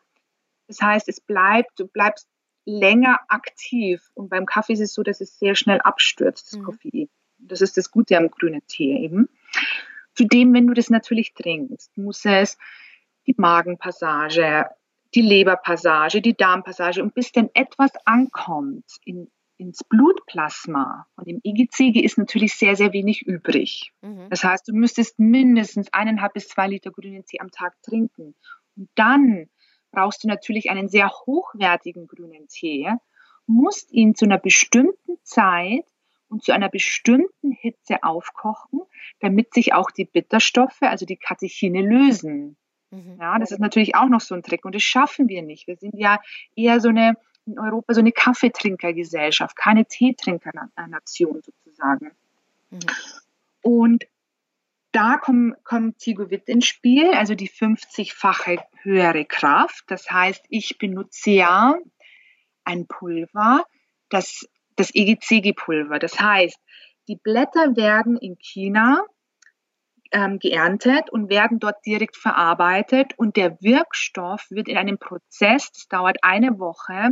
[0.67, 2.29] Das heißt, es bleibt, du bleibst
[2.65, 6.65] länger aktiv und beim Kaffee ist es so, dass es sehr schnell abstürzt, das mhm.
[6.65, 7.09] Koffein.
[7.39, 9.29] Das ist das Gute am grünen Tee eben.
[10.15, 12.59] Zudem, wenn du das natürlich trinkst, muss es
[13.27, 14.67] die Magenpassage
[15.15, 22.01] die Leberpassage, die Darmpassage und bis denn etwas ankommt in, ins Blutplasma von dem IgCG
[22.01, 23.93] ist natürlich sehr, sehr wenig übrig.
[24.03, 24.29] Mhm.
[24.31, 28.35] Das heißt, du müsstest mindestens eineinhalb bis zwei Liter grünen Tee am Tag trinken.
[28.77, 29.49] Und dann
[29.91, 32.91] brauchst du natürlich einen sehr hochwertigen grünen Tee,
[33.47, 35.85] musst ihn zu einer bestimmten Zeit
[36.29, 38.81] und zu einer bestimmten Hitze aufkochen,
[39.19, 42.57] damit sich auch die Bitterstoffe, also die Katechine, lösen.
[42.91, 43.19] Mhm.
[43.21, 45.67] Ja, das ist natürlich auch noch so ein Trick und das schaffen wir nicht.
[45.67, 46.21] Wir sind ja
[46.57, 47.15] eher so eine,
[47.47, 52.13] in Europa so eine Kaffeetrinkergesellschaft, keine Teetrinkernation sozusagen.
[52.71, 52.79] Mhm.
[53.63, 54.07] Und
[54.93, 59.85] da kommt, kommt Tigovit ins Spiel, also die 50-fache höhere Kraft.
[59.87, 61.77] Das heißt, ich benutze ja
[62.65, 63.65] ein Pulver,
[64.09, 66.01] das, das EGCG-Pulver.
[66.01, 66.59] Das heißt,
[67.07, 69.05] die Blätter werden in China
[70.13, 75.89] ähm, geerntet und werden dort direkt verarbeitet und der Wirkstoff wird in einem Prozess, das
[75.89, 77.11] dauert eine Woche,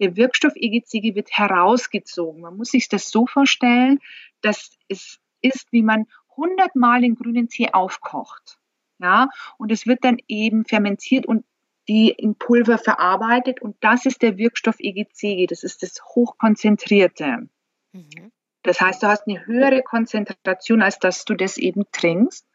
[0.00, 2.40] der Wirkstoff EGCG wird herausgezogen.
[2.40, 4.00] Man muss sich das so vorstellen,
[4.40, 8.58] dass es ist, wie man hundertmal den grünen Tee aufkocht.
[8.98, 11.44] Ja, und es wird dann eben fermentiert und
[11.88, 17.48] die in Pulver verarbeitet und das ist der Wirkstoff EGCG, das ist das hochkonzentrierte.
[17.92, 18.32] Mhm.
[18.62, 22.46] Das heißt, du hast eine höhere Konzentration, als dass du das eben trinkst.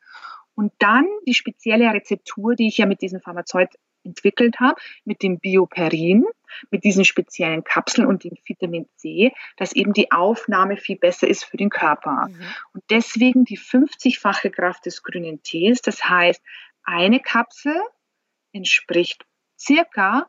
[0.56, 3.70] Und dann die spezielle Rezeptur, die ich ja mit diesem Pharmazeut
[4.06, 6.26] entwickelt habe, mit dem Bioperin,
[6.70, 11.44] mit diesen speziellen Kapseln und dem Vitamin C, dass eben die Aufnahme viel besser ist
[11.44, 12.28] für den Körper.
[12.30, 12.40] Mhm.
[12.74, 15.82] Und deswegen die 50-fache Kraft des grünen Tees.
[15.82, 16.42] Das heißt,
[16.84, 17.76] eine Kapsel
[18.54, 19.26] entspricht
[19.58, 20.28] circa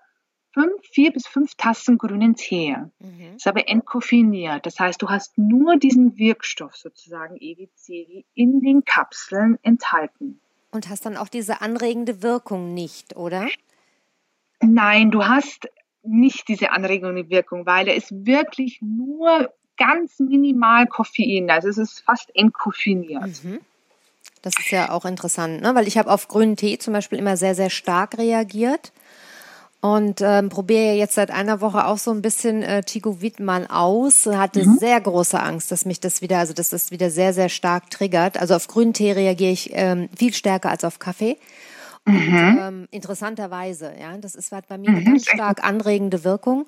[0.57, 2.77] fünf, vier bis fünf Tassen grünen Tee.
[2.99, 3.37] Mhm.
[3.37, 4.65] Ist aber entkoffiniert.
[4.65, 10.41] Das heißt, du hast nur diesen Wirkstoff sozusagen EGC in den Kapseln enthalten.
[10.71, 13.49] Und hast dann auch diese anregende Wirkung nicht, oder?
[14.63, 15.69] Nein, du hast
[16.03, 21.51] nicht diese anregende Wirkung, weil er ist wirklich nur ganz minimal Koffein.
[21.51, 23.45] Also es ist fast entkoffiniert.
[23.45, 23.61] Mhm.
[24.41, 25.75] Das ist ja auch interessant, ne?
[25.75, 28.93] weil ich habe auf grünen Tee zum Beispiel immer sehr, sehr stark reagiert
[29.95, 34.27] und ähm, probiere jetzt seit einer Woche auch so ein bisschen äh, Tigo Wittmann aus.
[34.27, 34.79] Hatte mhm.
[34.79, 38.37] sehr große Angst, dass mich das wieder, also dass das wieder sehr, sehr stark triggert.
[38.37, 41.37] Also auf grünen Tee reagiere ich ähm, viel stärker als auf Kaffee.
[42.05, 42.59] Und, mhm.
[42.61, 45.05] ähm, interessanterweise, ja, das ist halt bei mir eine mhm.
[45.05, 46.67] ganz stark anregende Wirkung.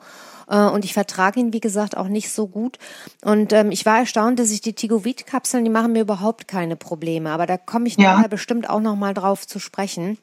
[0.49, 2.79] Äh, und ich vertrage ihn, wie gesagt, auch nicht so gut.
[3.25, 7.31] Und ähm, ich war erstaunt, dass ich die Tigovit-Kapseln, die machen mir überhaupt keine Probleme.
[7.31, 8.15] Aber da komme ich ja.
[8.15, 10.19] nachher bestimmt auch nochmal drauf zu sprechen.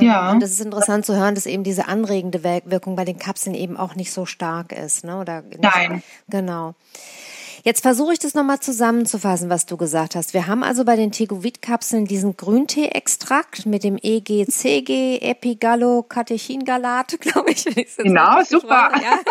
[0.00, 0.30] Ja.
[0.30, 3.76] Und es ist interessant zu hören, dass eben diese anregende Wirkung bei den Kapseln eben
[3.76, 5.04] auch nicht so stark ist.
[5.04, 5.18] Ne?
[5.18, 6.02] Oder Nein.
[6.28, 6.74] Genau.
[7.64, 10.34] Jetzt versuche ich das nochmal zusammenzufassen, was du gesagt hast.
[10.34, 17.64] Wir haben also bei den Tegovit-Kapseln diesen Grüntee-Extrakt mit dem EGCG, Epigallocatechingalat, glaube ich.
[17.96, 18.92] Genau, super.
[19.00, 19.20] Ja.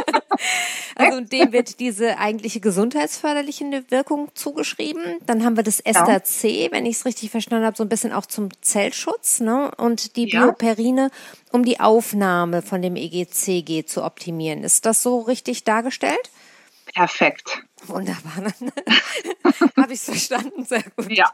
[0.95, 5.01] Also dem wird diese eigentliche gesundheitsförderliche Wirkung zugeschrieben.
[5.25, 8.11] Dann haben wir das Ester C, wenn ich es richtig verstanden habe, so ein bisschen
[8.11, 9.71] auch zum Zellschutz, ne?
[9.77, 11.11] Und die Bioperine,
[11.51, 14.63] um die Aufnahme von dem EGCG zu optimieren.
[14.63, 16.29] Ist das so richtig dargestellt?
[16.93, 17.63] Perfekt.
[17.87, 18.53] Wunderbar.
[19.77, 20.65] habe ich es verstanden?
[20.65, 21.11] Sehr gut.
[21.11, 21.31] Ja.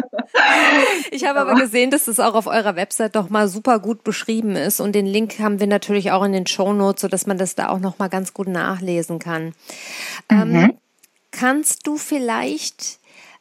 [1.10, 4.56] ich habe aber gesehen, dass es auch auf eurer Website doch mal super gut beschrieben
[4.56, 7.54] ist und den Link haben wir natürlich auch in den Show Notes, sodass man das
[7.54, 9.54] da auch noch mal ganz gut nachlesen kann.
[10.28, 10.56] Ähm, mhm.
[10.56, 10.78] Ähm,
[11.32, 13.00] Kannst du vielleicht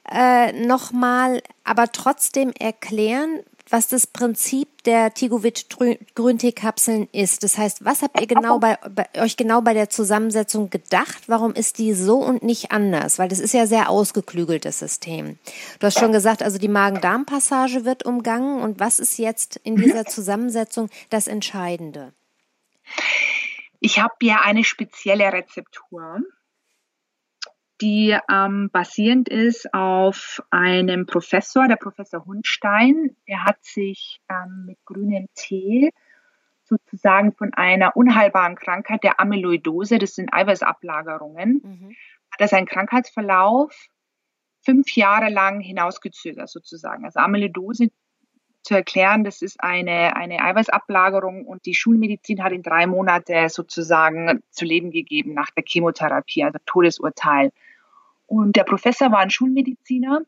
[0.10, 5.68] äh, nochmal aber trotzdem erklären, was das Prinzip der Tigovit
[6.16, 7.44] Grüntee-Kapseln ist.
[7.44, 11.24] Das heißt, was habt ihr genau bei, bei, euch genau bei der Zusammensetzung gedacht?
[11.28, 13.20] Warum ist die so und nicht anders?
[13.20, 15.40] Weil das ist ja sehr ausgeklügeltes System.
[15.80, 18.62] Du hast schon gesagt, also die Magen-Darm-Passage wird umgangen.
[18.62, 22.14] Und was ist jetzt in dieser Zusammensetzung das Entscheidende?
[23.80, 26.20] Ich habe ja eine spezielle Rezeptur
[27.82, 33.16] die ähm, basierend ist auf einem Professor, der Professor Hundstein.
[33.28, 35.92] Der hat sich ähm, mit grünem Tee
[36.64, 41.96] sozusagen von einer unheilbaren Krankheit der Amyloidose, das sind Eiweißablagerungen, mhm.
[42.32, 43.76] hat er seinen Krankheitsverlauf
[44.64, 47.04] fünf Jahre lang hinausgezögert sozusagen.
[47.04, 47.90] Also Amyloidose
[48.64, 54.42] zu erklären, das ist eine, eine Eiweißablagerung und die Schulmedizin hat ihn drei Monate sozusagen
[54.52, 57.52] zu leben gegeben nach der Chemotherapie, also Todesurteil.
[58.32, 60.22] Und der Professor war ein Schulmediziner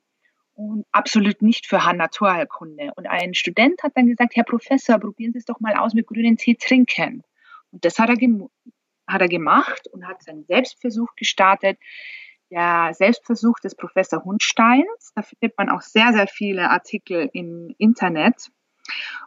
[0.56, 2.92] und absolut nicht für Naturheilkunde.
[2.98, 6.08] Und ein Student hat dann gesagt, Herr Professor, probieren Sie es doch mal aus mit
[6.08, 7.24] grünen Tee trinken.
[7.72, 8.18] Und das hat er,
[9.08, 11.80] hat er gemacht und hat seinen Selbstversuch gestartet.
[12.52, 18.52] Der Selbstversuch des Professor Hundsteins, da findet man auch sehr, sehr viele Artikel im Internet.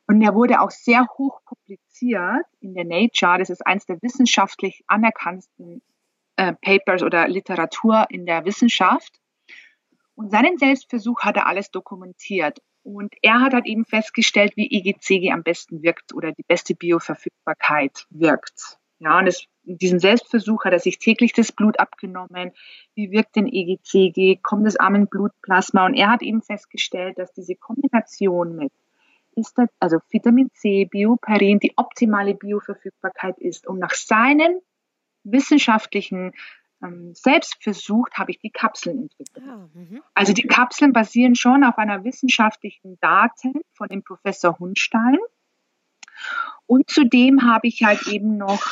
[0.07, 3.39] Und er wurde auch sehr hoch publiziert in der Nature.
[3.39, 5.81] Das ist eines der wissenschaftlich anerkannten
[6.37, 9.21] äh, Papers oder Literatur in der Wissenschaft.
[10.15, 12.59] Und seinen Selbstversuch hat er alles dokumentiert.
[12.83, 18.07] Und er hat halt eben festgestellt, wie EGCG am besten wirkt oder die beste Bioverfügbarkeit
[18.11, 18.79] wirkt.
[18.99, 22.53] Ja, und es, in diesem Selbstversuch hat er sich täglich das Blut abgenommen.
[22.95, 24.37] Wie wirkt denn EGCG?
[24.43, 25.85] Kommt es am Blutplasma?
[25.85, 28.73] Und er hat eben festgestellt, dass diese Kombination mit
[29.37, 33.67] ist das, also Vitamin C, Bioperin, die optimale Bioverfügbarkeit ist.
[33.67, 34.63] Und nach seinen
[35.31, 36.33] wissenschaftlichen
[36.83, 39.47] ähm, Selbstversuch habe ich die Kapseln entwickelt.
[39.49, 40.03] Ah, mhm.
[40.15, 45.19] also die Kapseln basieren schon auf einer wissenschaftlichen Daten von dem Professor Hundstein.
[46.67, 48.63] Und zudem habe ich halt eben noch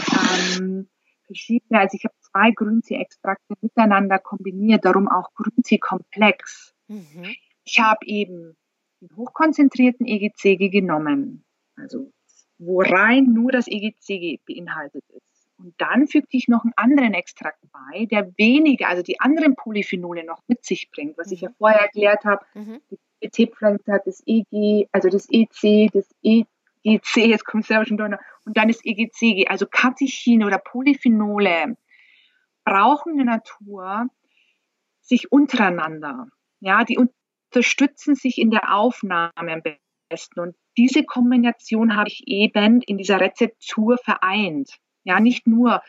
[0.59, 0.89] ähm,
[1.27, 6.75] verschiedene, also ich habe zwei Grüntee-Extrakte miteinander kombiniert, darum auch Grüntee-Komplex.
[6.89, 7.35] Mhm.
[7.65, 8.57] Ich habe eben
[9.01, 11.45] den hochkonzentrierten EGCG genommen,
[11.77, 12.13] also
[12.59, 15.34] wo rein nur das EGCG beinhaltet ist.
[15.65, 20.23] Und dann fügte ich noch einen anderen Extrakt bei, der weniger, also die anderen Polyphenole
[20.23, 21.55] noch mit sich bringt, was ich ja mhm.
[21.55, 22.45] vorher erklärt habe.
[22.53, 22.83] Mhm.
[22.91, 27.97] Die BT-Pflanze hat das EG, also das EC, das EGC, jetzt kommt es selber schon
[27.97, 28.13] durch,
[28.45, 31.79] und dann das EGCG, also Katechine oder Polyphenole
[32.65, 34.09] brauchen in der Natur
[35.01, 36.29] sich untereinander.
[36.61, 39.63] Ja, die unterstützen sich in der Aufnahme am
[40.11, 40.41] besten.
[40.41, 44.79] Und diese Kombination habe ich eben in dieser Rezeptur vereint.
[45.05, 45.83] Ja, nicht nur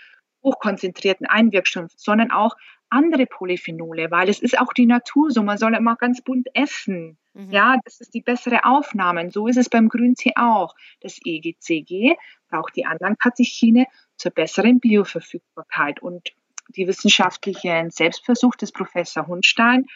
[0.44, 2.56] hochkonzentrierten Einwirkstoff, sondern auch
[2.90, 5.44] andere Polyphenole, weil es ist auch die Natur so.
[5.44, 7.18] Man soll immer ganz bunt essen.
[7.34, 7.52] Mhm.
[7.52, 9.30] Ja, das ist die bessere Aufnahme.
[9.32, 10.76] So ist es beim Grüntee auch.
[11.02, 12.16] Das EGCG
[12.50, 16.02] braucht die anderen Katechine zur besseren Bioverfügbarkeit.
[16.02, 16.30] Und
[16.70, 19.88] die wissenschaftlichen Selbstversuch des Professor Hundstein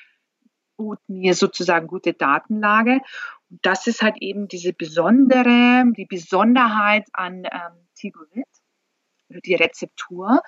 [0.78, 3.00] bot mir sozusagen gute Datenlage.
[3.50, 8.48] Und das ist halt eben diese besondere, die Besonderheit an ähm, Tigorit
[9.30, 10.42] die Rezeptur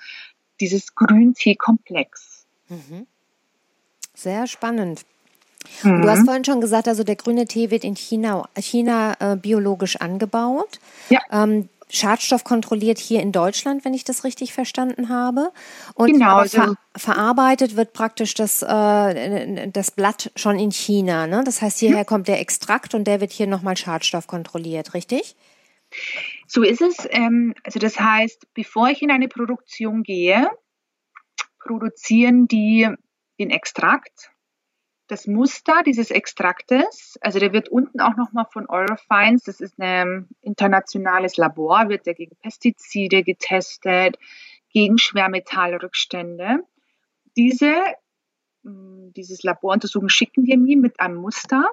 [0.60, 2.46] dieses Grüntee-Komplex.
[2.70, 3.08] Mhm.
[4.14, 5.06] Sehr spannend.
[5.84, 6.02] Mhm.
[6.02, 9.98] Du hast vorhin schon gesagt, also der grüne Tee wird in China, China äh, biologisch
[9.98, 10.80] angebaut.
[11.10, 11.20] Ja.
[11.32, 15.52] Ähm, Schadstoff kontrolliert hier in Deutschland, wenn ich das richtig verstanden habe.
[15.94, 21.28] Und genau, ver also verarbeitet wird praktisch das, äh, das Blatt schon in China.
[21.28, 21.44] Ne?
[21.44, 25.36] Das heißt, hierher kommt der Extrakt und der wird hier nochmal Schadstoff kontrolliert, richtig?
[26.54, 27.08] So ist es.
[27.12, 30.50] Ähm, also das heißt, bevor ich in eine Produktion gehe,
[31.60, 32.90] produzieren die
[33.40, 34.34] den Extrakt,
[35.08, 37.18] das Muster dieses Extraktes.
[37.22, 42.16] Also der wird unten auch nochmal von Eurofines, das ist ein internationales Labor, wird der
[42.16, 44.18] gegen Pestizide getestet,
[44.74, 46.66] gegen Schwermetallrückstände.
[47.38, 47.76] Diese,
[48.64, 51.72] mm, dieses Laboruntersuchung schicken die mir mit einem Muster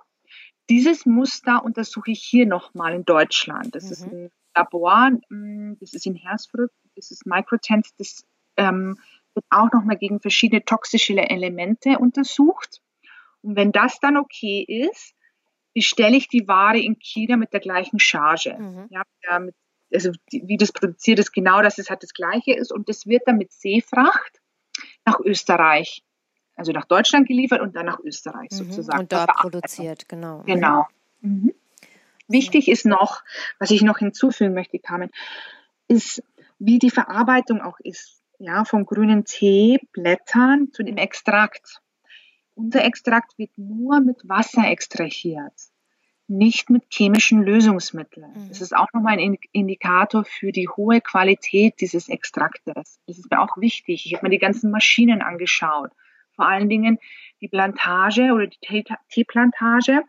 [0.70, 3.74] dieses Muster untersuche ich hier nochmal in Deutschland.
[3.74, 3.90] Das mhm.
[3.90, 8.98] ist ein Labor, mm, das ist in Hersbruck, das ist Microtens, das ähm,
[9.34, 12.80] wird auch nochmal gegen verschiedene toxische Elemente untersucht.
[13.42, 15.14] Und wenn das dann okay ist,
[15.74, 18.56] bestelle ich die Ware in China mit der gleichen Charge.
[18.58, 18.88] Mhm.
[18.90, 19.54] Ja, mit,
[19.92, 22.72] also die, wie das produziert ist, genau, dass es halt das gleiche ist.
[22.72, 24.40] Und das wird dann mit Seefracht
[25.04, 26.02] nach Österreich
[26.58, 28.56] also nach Deutschland geliefert und dann nach Österreich mhm.
[28.56, 28.98] sozusagen.
[28.98, 30.42] Und dort produziert, genau.
[30.44, 30.86] Genau.
[31.20, 31.54] Mhm.
[32.28, 33.22] Wichtig ist noch,
[33.58, 35.10] was ich noch hinzufügen möchte, Carmen,
[35.88, 36.22] ist,
[36.58, 38.22] wie die Verarbeitung auch ist.
[38.38, 41.80] ja, von grünen Teeblättern zu dem Extrakt.
[42.54, 45.54] Unser Extrakt wird nur mit Wasser extrahiert,
[46.28, 48.30] nicht mit chemischen Lösungsmitteln.
[48.32, 48.48] Mhm.
[48.48, 53.00] Das ist auch nochmal ein Indikator für die hohe Qualität dieses Extraktes.
[53.06, 54.06] Das ist mir auch wichtig.
[54.06, 55.90] Ich habe mir die ganzen Maschinen angeschaut.
[56.36, 56.98] Vor allen Dingen
[57.40, 60.02] die Plantage oder die Teeplantage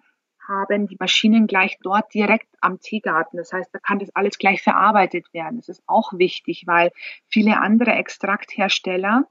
[0.50, 3.38] haben die Maschinen gleich dort direkt am Teegarten.
[3.38, 5.58] Das heißt, da kann das alles gleich verarbeitet werden.
[5.58, 6.92] Das ist auch wichtig, weil
[7.28, 9.28] viele andere Extrakthersteller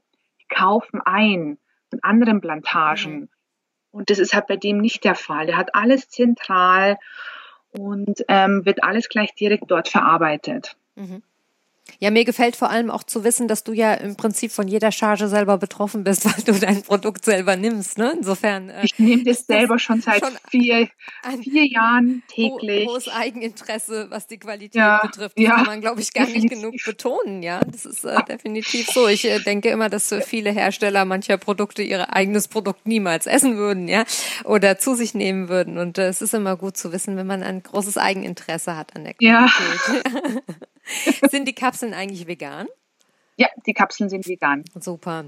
[0.47, 3.19] kaufen ein von anderen Plantagen.
[3.19, 3.29] Mhm.
[3.91, 5.45] Und das ist halt bei dem nicht der Fall.
[5.45, 6.97] Der hat alles zentral
[7.71, 10.77] und ähm, wird alles gleich direkt dort verarbeitet.
[10.95, 11.21] Mhm.
[11.99, 14.91] Ja, mir gefällt vor allem auch zu wissen, dass du ja im Prinzip von jeder
[14.91, 17.97] Charge selber betroffen bist, weil du dein Produkt selber nimmst.
[17.97, 18.13] Ne?
[18.17, 18.69] Insofern.
[18.69, 20.87] Äh, ich nehme das selber schon seit schon vier,
[21.43, 22.87] vier Jahren täglich.
[22.87, 25.37] Hohes Eigeninteresse, was die Qualität ja, betrifft.
[25.37, 26.51] Das ja, kann man, glaube ich, gar definitiv.
[26.51, 27.43] nicht genug betonen.
[27.43, 29.07] Ja, das ist äh, definitiv so.
[29.07, 33.87] Ich äh, denke immer, dass viele Hersteller mancher Produkte ihr eigenes Produkt niemals essen würden,
[33.87, 34.05] ja,
[34.43, 35.77] oder zu sich nehmen würden.
[35.77, 39.03] Und äh, es ist immer gut zu wissen, wenn man ein großes Eigeninteresse hat an
[39.03, 39.21] der Qualität.
[39.29, 39.49] Ja.
[41.29, 42.67] sind die Kapseln eigentlich vegan?
[43.37, 44.65] Ja, die Kapseln sind vegan.
[44.79, 45.25] Super.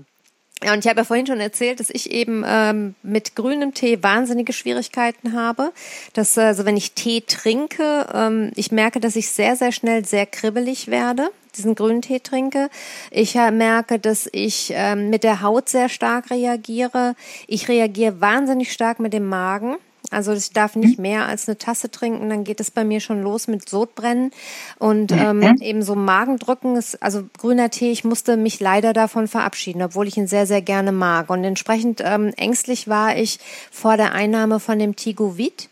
[0.63, 4.03] Ja, und ich habe ja vorhin schon erzählt, dass ich eben ähm, mit grünem Tee
[4.03, 5.71] wahnsinnige Schwierigkeiten habe.
[6.13, 10.27] Dass, also wenn ich Tee trinke, ähm, ich merke, dass ich sehr, sehr schnell sehr
[10.27, 12.69] kribbelig werde, diesen grünen Tee trinke.
[13.09, 17.15] Ich äh, merke, dass ich ähm, mit der Haut sehr stark reagiere.
[17.47, 19.77] Ich reagiere wahnsinnig stark mit dem Magen.
[20.11, 21.03] Also ich darf nicht mhm.
[21.03, 24.31] mehr als eine Tasse trinken, dann geht es bei mir schon los mit Sodbrennen
[24.77, 25.43] und mhm.
[25.43, 26.75] ähm, eben so Magendrücken.
[26.75, 30.61] Ist, also grüner Tee, ich musste mich leider davon verabschieden, obwohl ich ihn sehr, sehr
[30.61, 31.29] gerne mag.
[31.29, 33.39] Und entsprechend ähm, ängstlich war ich
[33.71, 35.69] vor der Einnahme von dem Tigovit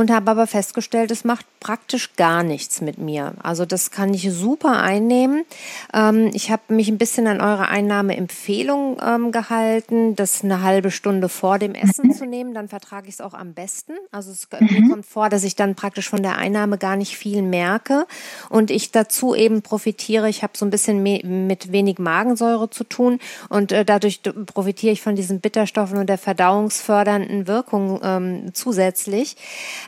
[0.00, 3.34] und habe aber festgestellt, es macht praktisch gar nichts mit mir.
[3.42, 5.44] Also das kann ich super einnehmen.
[5.92, 11.28] Ähm, ich habe mich ein bisschen an eure Einnahmeempfehlung ähm, gehalten, das eine halbe Stunde
[11.28, 12.12] vor dem Essen mhm.
[12.12, 12.54] zu nehmen.
[12.54, 13.92] Dann vertrage ich es auch am besten.
[14.10, 14.90] Also es mhm.
[14.90, 18.06] kommt vor, dass ich dann praktisch von der Einnahme gar nicht viel merke
[18.48, 20.30] und ich dazu eben profitiere.
[20.30, 23.18] Ich habe so ein bisschen mit wenig Magensäure zu tun
[23.50, 29.36] und äh, dadurch profitiere ich von diesen Bitterstoffen und der verdauungsfördernden Wirkung ähm, zusätzlich.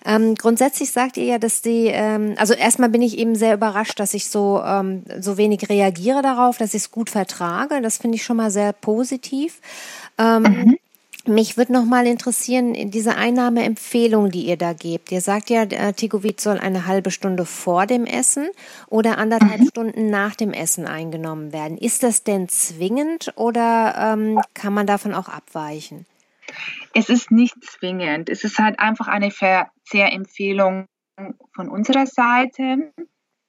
[0.04, 4.00] Ähm, grundsätzlich sagt ihr ja, dass die, ähm, also erstmal bin ich eben sehr überrascht,
[4.00, 7.80] dass ich so, ähm, so wenig reagiere darauf, dass ich es gut vertrage.
[7.80, 9.60] Das finde ich schon mal sehr positiv.
[10.18, 10.78] Ähm, mhm.
[11.24, 15.12] Mich würde noch mal interessieren, diese Einnahmeempfehlung, die ihr da gebt.
[15.12, 18.48] Ihr sagt ja, äh, Tigovit soll eine halbe Stunde vor dem Essen
[18.88, 19.68] oder anderthalb mhm.
[19.68, 21.78] Stunden nach dem Essen eingenommen werden.
[21.78, 26.06] Ist das denn zwingend oder ähm, kann man davon auch abweichen?
[26.94, 28.28] Es ist nicht zwingend.
[28.28, 30.86] Es ist halt einfach eine Verzehrempfehlung
[31.54, 32.92] von unserer Seite,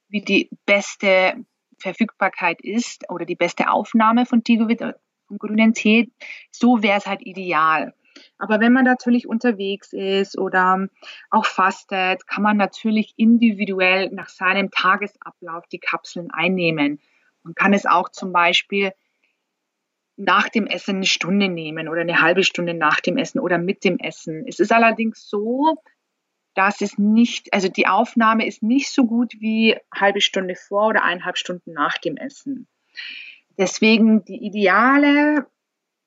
[0.07, 1.45] wie die beste
[1.79, 4.81] Verfügbarkeit ist oder die beste Aufnahme von Tigovit,
[5.27, 6.11] vom grünen Tee.
[6.51, 7.93] So wäre es halt ideal.
[8.37, 10.87] Aber wenn man natürlich unterwegs ist oder
[11.29, 16.99] auch fastet, kann man natürlich individuell nach seinem Tagesablauf die Kapseln einnehmen.
[17.43, 18.93] Man kann es auch zum Beispiel
[20.15, 23.83] nach dem Essen eine Stunde nehmen oder eine halbe Stunde nach dem Essen oder mit
[23.83, 24.45] dem Essen.
[24.47, 25.77] Es ist allerdings so,
[26.53, 31.03] dass es nicht, also die Aufnahme ist nicht so gut wie halbe Stunde vor oder
[31.03, 32.67] eineinhalb Stunden nach dem Essen.
[33.57, 35.47] Deswegen die ideale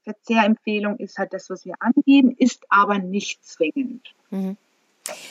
[0.05, 4.15] Verzehrempfehlung ist halt das, was wir angeben, ist aber nicht zwingend.
[4.31, 4.57] Mhm.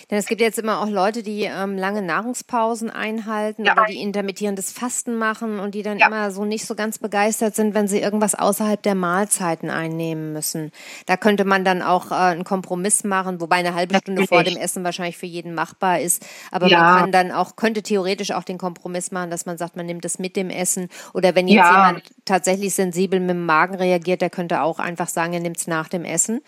[0.09, 3.73] Denn es gibt jetzt immer auch Leute, die ähm, lange Nahrungspausen einhalten ja.
[3.73, 6.07] oder die intermittierendes Fasten machen und die dann ja.
[6.07, 10.71] immer so nicht so ganz begeistert sind, wenn sie irgendwas außerhalb der Mahlzeiten einnehmen müssen.
[11.07, 14.57] Da könnte man dann auch äh, einen Kompromiss machen, wobei eine halbe Stunde vor dem
[14.57, 16.25] Essen wahrscheinlich für jeden machbar ist.
[16.51, 16.79] Aber ja.
[16.79, 20.05] man kann dann auch, könnte theoretisch auch den Kompromiss machen, dass man sagt, man nimmt
[20.05, 20.89] es mit dem Essen.
[21.13, 25.33] Oder wenn jetzt jemand tatsächlich sensibel mit dem Magen reagiert, der könnte auch einfach sagen,
[25.33, 26.41] er nimmt es nach dem Essen.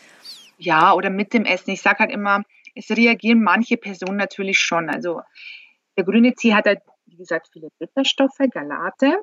[0.59, 1.71] Ja, oder mit dem Essen.
[1.71, 2.43] Ich sage halt immer,
[2.77, 4.89] es reagieren manche Personen natürlich schon.
[4.89, 5.21] Also
[5.97, 9.17] der grüne Tee hat halt, wie gesagt, viele Bitterstoffe, Galate.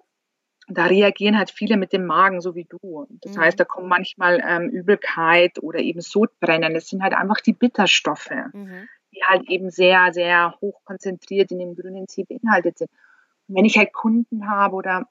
[0.66, 3.06] Da reagieren halt viele mit dem Magen, so wie du.
[3.20, 3.40] Das mhm.
[3.40, 6.72] heißt, da kommt manchmal ähm, Übelkeit oder eben Sodbrennen.
[6.72, 8.88] Das sind halt einfach die Bitterstoffe, mhm.
[9.12, 12.90] die halt eben sehr, sehr hoch konzentriert in dem grünen Tee beinhaltet sind.
[13.46, 15.06] Und wenn ich halt Kunden habe oder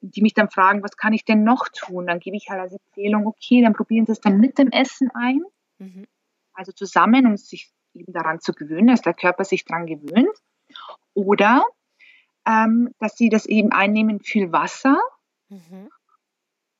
[0.00, 2.72] die mich dann fragen, was kann ich denn noch tun, dann gebe ich halt als
[2.74, 5.42] Empfehlung, okay, dann probieren Sie es dann mit dem Essen ein.
[5.78, 6.06] Mhm.
[6.54, 10.36] Also zusammen, um sich eben daran zu gewöhnen, dass der Körper sich daran gewöhnt.
[11.14, 11.64] Oder
[12.46, 14.98] ähm, dass sie das eben einnehmen, viel Wasser.
[15.48, 15.90] Mhm.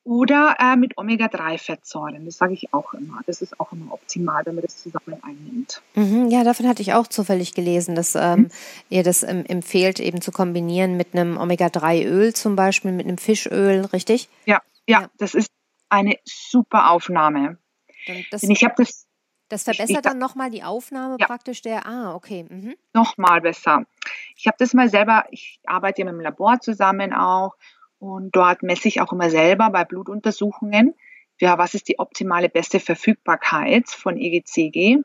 [0.05, 2.25] Oder äh, mit Omega-3-Fettsäuren.
[2.25, 3.21] Das sage ich auch immer.
[3.27, 5.81] Das ist auch immer optimal, wenn man das zusammen einnimmt.
[5.95, 8.51] Mhm, ja, davon hatte ich auch zufällig gelesen, dass ähm, mhm.
[8.89, 13.85] ihr das ähm, empfehlt, eben zu kombinieren mit einem Omega-3-Öl zum Beispiel, mit einem Fischöl,
[13.93, 14.29] richtig?
[14.45, 15.11] Ja, ja, ja.
[15.19, 15.49] das ist
[15.89, 17.59] eine super Aufnahme.
[18.07, 19.07] Ich habe das.
[19.53, 21.27] Das verbessert dann nochmal die Aufnahme ja.
[21.27, 21.85] praktisch der.
[21.85, 22.47] Ah, okay.
[22.49, 22.75] Mhm.
[22.95, 23.85] Nochmal besser.
[24.35, 27.55] Ich habe das mal selber, ich arbeite ja mit dem Labor zusammen auch
[27.99, 30.95] und dort messe ich auch immer selber bei Blutuntersuchungen,
[31.39, 35.03] ja, was ist die optimale beste Verfügbarkeit von EGCG.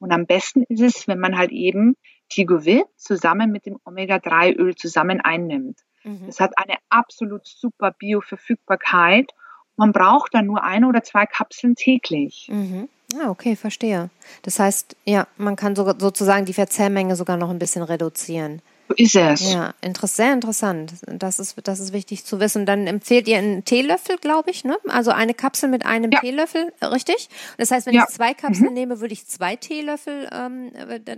[0.00, 1.96] Und am besten ist es, wenn man halt eben
[2.28, 5.78] Tigovit zusammen mit dem Omega-3-Öl zusammen einnimmt.
[6.04, 6.26] Mhm.
[6.26, 9.32] Das hat eine absolut super Bioverfügbarkeit.
[9.76, 12.50] Man braucht dann nur eine oder zwei Kapseln täglich.
[12.52, 12.90] Mhm.
[13.16, 14.10] Ah, okay, verstehe.
[14.42, 18.60] Das heißt, ja, man kann so, sozusagen die Verzehrmenge sogar noch ein bisschen reduzieren.
[18.88, 19.52] So ist es.
[19.52, 20.94] Ja, inter sehr interessant.
[21.06, 22.64] Das ist, das ist wichtig zu wissen.
[22.64, 24.78] Dann empfehlt ihr einen Teelöffel, glaube ich, ne?
[24.88, 26.20] Also eine Kapsel mit einem ja.
[26.20, 27.28] Teelöffel, richtig?
[27.58, 28.04] Das heißt, wenn ja.
[28.08, 28.74] ich zwei Kapseln mhm.
[28.74, 30.72] nehme, würde ich zwei Teelöffel ähm,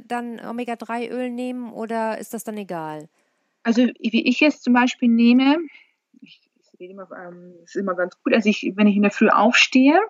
[0.07, 3.09] dann Omega-3-Öl nehmen oder ist das dann egal?
[3.63, 5.57] Also wie ich es zum Beispiel nehme,
[6.21, 6.41] ich,
[6.79, 8.35] ich immer, ähm, ist immer ganz gut.
[8.35, 10.01] Also ich, wenn ich in der Früh aufstehe,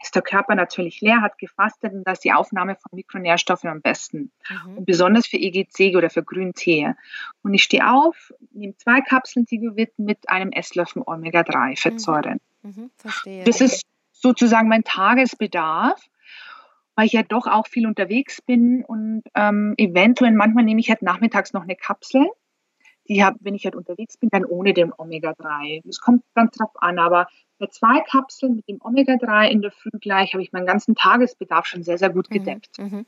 [0.00, 3.80] ist der Körper natürlich leer, hat gefastet und da ist die Aufnahme von Mikronährstoffen am
[3.80, 4.30] besten.
[4.66, 4.78] Mhm.
[4.78, 6.94] Und besonders für EGC oder für Grüntee.
[7.42, 12.40] Und ich stehe auf, nehme zwei Kapseln Tigovit mit einem Esslöffel Omega-3-Fettsäuren.
[12.62, 12.70] Mhm.
[12.76, 13.44] Mhm, verstehe.
[13.44, 16.00] Das ist sozusagen mein Tagesbedarf,
[16.94, 21.02] weil ich ja doch auch viel unterwegs bin und ähm, eventuell manchmal nehme ich halt
[21.02, 22.26] nachmittags noch eine Kapsel
[23.08, 25.82] die habe, wenn ich halt unterwegs bin, dann ohne den Omega-3.
[25.88, 27.28] Es kommt ganz drauf an, aber
[27.58, 31.66] bei zwei Kapseln mit dem Omega-3 in der Früh gleich habe ich meinen ganzen Tagesbedarf
[31.66, 32.78] schon sehr, sehr gut mhm, gedeckt.
[32.78, 33.06] Mhm.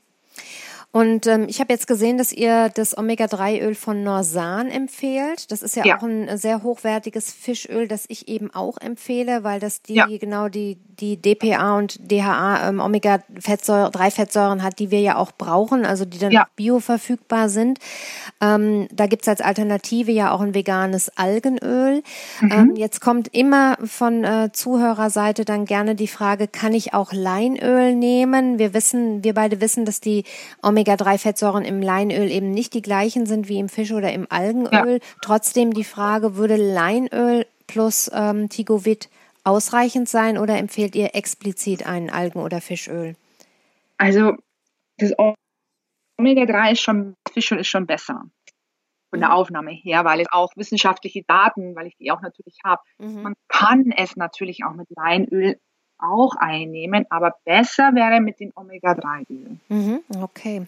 [0.93, 5.49] Und ähm, ich habe jetzt gesehen, dass ihr das Omega-3-Öl von Norsan empfehlt.
[5.49, 9.61] Das ist ja, ja, auch ein sehr hochwertiges Fischöl, das ich eben auch empfehle, weil
[9.61, 10.07] das die ja.
[10.07, 16.03] genau die, die DPA und DHA ähm, Omega-3-Fettsäuren hat, die wir ja auch brauchen, also
[16.03, 16.47] die dann ja.
[16.57, 17.79] bioverfügbar sind.
[18.41, 22.03] Ähm, da gibt's als Alternative ja auch ein veganes Algenöl.
[22.41, 22.51] Mhm.
[22.51, 27.95] Ähm, jetzt kommt immer von äh, Zuhörerseite dann gerne die Frage, kann ich auch Leinöl
[27.95, 28.59] nehmen?
[28.59, 30.25] Wir wissen, wir beide wissen, dass die
[30.81, 34.99] Omega-3-Fettsäuren im Leinöl eben nicht die gleichen sind wie im Fisch oder im Algenöl.
[35.01, 35.07] Ja.
[35.21, 39.09] Trotzdem die Frage, würde Leinöl plus ähm, Tigovit
[39.43, 43.15] ausreichend sein oder empfehlt ihr explizit ein Algen- oder Fischöl?
[43.97, 44.33] Also
[44.97, 45.13] das
[46.17, 48.23] Omega-3 ist schon, Fischöl ist schon besser
[49.09, 49.35] von der mhm.
[49.35, 52.81] Aufnahme her, weil es auch wissenschaftliche Daten, weil ich die auch natürlich habe.
[52.97, 53.21] Mhm.
[53.21, 55.59] Man kann es natürlich auch mit Leinöl
[56.01, 59.59] auch einnehmen, aber besser wäre mit den Omega-3-Ölen.
[59.69, 60.67] Mhm, okay.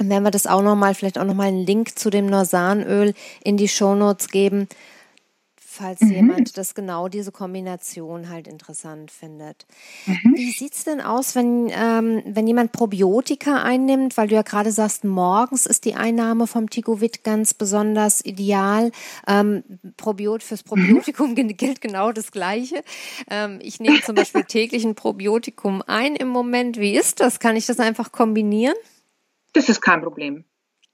[0.00, 3.56] Und wenn wir das auch nochmal, vielleicht auch nochmal einen Link zu dem Norsanöl in
[3.56, 4.68] die Shownotes geben,
[5.74, 6.12] falls mhm.
[6.12, 9.66] jemand das genau diese Kombination halt interessant findet.
[10.06, 10.34] Mhm.
[10.36, 14.70] Wie sieht es denn aus, wenn, ähm, wenn jemand Probiotika einnimmt, weil du ja gerade
[14.70, 18.92] sagst, morgens ist die Einnahme vom Ticovit ganz besonders ideal.
[19.26, 19.64] Ähm,
[19.96, 20.68] Probiot fürs mhm.
[20.68, 21.48] Probiotikum mhm.
[21.56, 22.82] gilt genau das Gleiche.
[23.28, 26.78] Ähm, ich nehme zum Beispiel täglich ein Probiotikum ein im Moment.
[26.78, 27.40] Wie ist das?
[27.40, 28.76] Kann ich das einfach kombinieren?
[29.52, 30.44] Das ist kein Problem.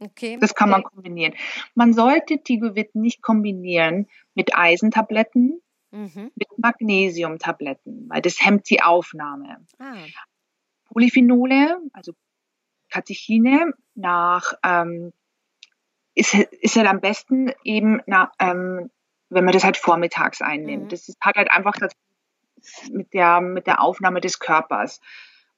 [0.01, 0.39] Okay.
[0.41, 1.35] Das kann man kombinieren.
[1.75, 6.31] Man sollte Tigovit nicht kombinieren mit Eisentabletten, mhm.
[6.35, 9.65] mit Magnesiumtabletten, weil das hemmt die Aufnahme.
[9.79, 9.95] Ah.
[10.87, 12.13] Polyphenole, also
[12.89, 15.13] Katechine, nach ähm,
[16.15, 18.91] ist, ist halt am besten eben, nach, ähm,
[19.29, 20.85] wenn man das halt vormittags einnimmt.
[20.85, 20.89] Mhm.
[20.89, 21.93] Das ist, hat halt einfach das
[22.91, 25.01] mit der, mit der Aufnahme des Körpers.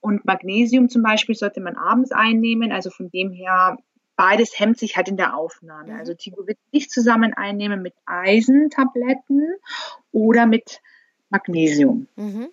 [0.00, 2.72] Und Magnesium zum Beispiel sollte man abends einnehmen.
[2.72, 3.76] Also von dem her
[4.16, 5.92] beides hemmt sich halt in der Aufnahme.
[5.92, 5.98] Mhm.
[5.98, 9.54] Also Tigovit nicht zusammen einnehmen mit Eisentabletten
[10.12, 10.80] oder mit
[11.30, 12.06] Magnesium.
[12.16, 12.48] Mhm.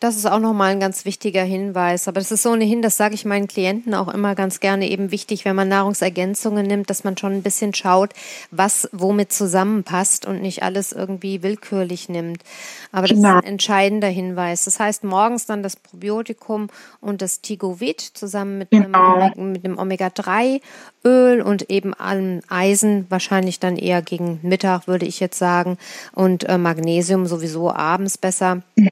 [0.00, 2.08] Das ist auch nochmal ein ganz wichtiger Hinweis.
[2.08, 5.44] Aber das ist ohnehin, das sage ich meinen Klienten auch immer ganz gerne eben wichtig,
[5.44, 8.14] wenn man Nahrungsergänzungen nimmt, dass man schon ein bisschen schaut,
[8.50, 12.42] was womit zusammenpasst und nicht alles irgendwie willkürlich nimmt.
[12.92, 13.36] Aber das genau.
[13.36, 14.64] ist ein entscheidender Hinweis.
[14.64, 16.70] Das heißt, morgens dann das Probiotikum
[17.02, 19.16] und das Tigovit zusammen mit genau.
[19.16, 25.20] einem, mit einem Omega-3-Öl und eben allem Eisen, wahrscheinlich dann eher gegen Mittag, würde ich
[25.20, 25.76] jetzt sagen,
[26.14, 28.62] und äh, Magnesium sowieso abends besser.
[28.76, 28.88] Mhm.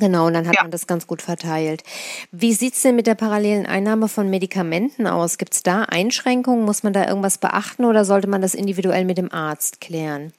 [0.00, 0.62] Genau, und dann hat ja.
[0.62, 1.84] man das ganz gut verteilt.
[2.32, 5.36] Wie sieht's denn mit der parallelen Einnahme von Medikamenten aus?
[5.36, 6.64] Gibt's da Einschränkungen?
[6.64, 10.32] Muss man da irgendwas beachten oder sollte man das individuell mit dem Arzt klären?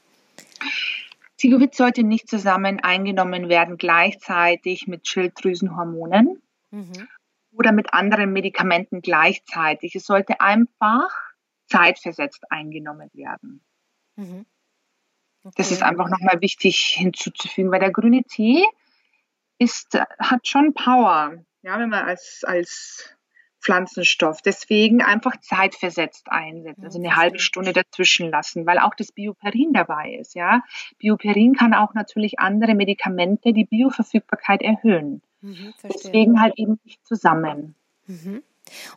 [1.38, 6.42] Tigowit sollte nicht zusammen eingenommen werden, gleichzeitig mit Schilddrüsenhormonen
[6.72, 7.08] mhm.
[7.52, 9.96] oder mit anderen Medikamenten gleichzeitig.
[9.96, 11.12] Es sollte einfach
[11.68, 13.64] zeitversetzt eingenommen werden.
[14.16, 14.46] Mhm.
[15.44, 15.54] Okay.
[15.58, 18.64] Das ist einfach nochmal wichtig hinzuzufügen, weil der grüne Tee
[19.62, 23.16] ist, hat schon Power, ja, wenn man als, als
[23.62, 24.42] Pflanzenstoff.
[24.42, 30.18] Deswegen einfach zeitversetzt einsetzen, also eine halbe Stunde dazwischen lassen, weil auch das Bioperin dabei
[30.20, 30.34] ist.
[30.34, 30.64] Ja,
[30.98, 35.22] Bioperin kann auch natürlich andere Medikamente die Bioverfügbarkeit erhöhen.
[35.42, 37.76] Mhm, Deswegen halt eben nicht zusammen.
[38.08, 38.42] Mhm.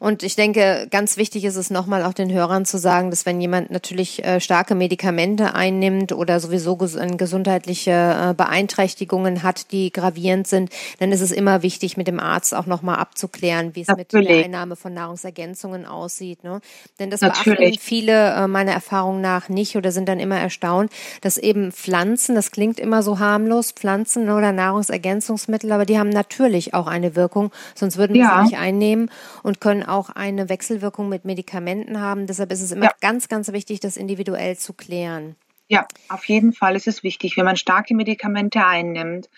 [0.00, 3.40] Und ich denke, ganz wichtig ist es nochmal auch den Hörern zu sagen, dass wenn
[3.40, 10.46] jemand natürlich äh, starke Medikamente einnimmt oder sowieso ges gesundheitliche äh, Beeinträchtigungen hat, die gravierend
[10.46, 14.12] sind, dann ist es immer wichtig, mit dem Arzt auch nochmal abzuklären, wie es mit
[14.12, 16.44] der Einnahme von Nahrungsergänzungen aussieht.
[16.44, 16.60] Ne?
[16.98, 17.58] Denn das natürlich.
[17.58, 22.34] beachten viele äh, meiner Erfahrung nach nicht oder sind dann immer erstaunt, dass eben Pflanzen,
[22.34, 27.50] das klingt immer so harmlos, Pflanzen oder Nahrungsergänzungsmittel, aber die haben natürlich auch eine Wirkung,
[27.74, 28.36] sonst würden wir ja.
[28.38, 29.10] sie nicht einnehmen
[29.42, 32.26] und können auch eine Wechselwirkung mit Medikamenten haben.
[32.26, 32.92] Deshalb ist es immer ja.
[33.00, 35.36] ganz, ganz wichtig, das individuell zu klären.
[35.68, 39.30] Ja, auf jeden Fall ist es wichtig, wenn man starke Medikamente einnimmt,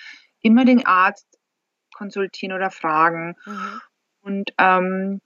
[0.43, 1.29] immer den Arzt
[1.95, 3.37] konsultieren oder fragen.
[3.47, 3.81] Mhm.
[4.21, 5.21] Und ähm,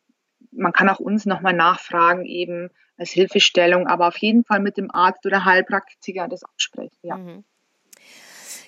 [0.53, 4.91] man kann auch uns nochmal nachfragen, eben als Hilfestellung, aber auf jeden Fall mit dem
[4.91, 6.99] Arzt oder Heilpraktiker das absprechen.
[7.01, 7.17] Ja.
[7.17, 7.45] Mhm.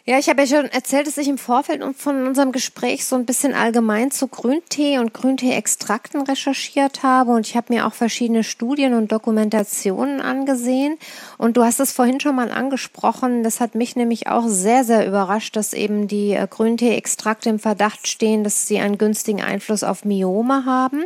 [0.05, 3.25] Ja, ich habe ja schon erzählt, dass ich im Vorfeld von unserem Gespräch so ein
[3.25, 8.95] bisschen allgemein zu Grüntee und Grüntee-Extrakten recherchiert habe und ich habe mir auch verschiedene Studien
[8.95, 10.99] und Dokumentationen angesehen
[11.39, 15.07] und du hast es vorhin schon mal angesprochen, das hat mich nämlich auch sehr, sehr
[15.07, 20.05] überrascht, dass eben die äh, Grüntee-Extrakte im Verdacht stehen, dass sie einen günstigen Einfluss auf
[20.05, 21.05] Myome haben.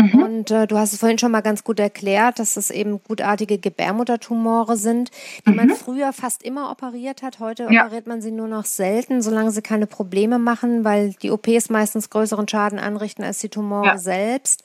[0.00, 0.22] Mhm.
[0.22, 3.58] Und äh, du hast es vorhin schon mal ganz gut erklärt, dass es eben gutartige
[3.58, 5.10] Gebärmuttertumore sind,
[5.46, 5.56] die mhm.
[5.56, 7.40] man früher fast immer operiert hat.
[7.40, 7.84] Heute ja.
[7.84, 12.10] operiert man sie nur noch selten, solange sie keine Probleme machen, weil die OPs meistens
[12.10, 13.98] größeren Schaden anrichten als die Tumore ja.
[13.98, 14.64] selbst.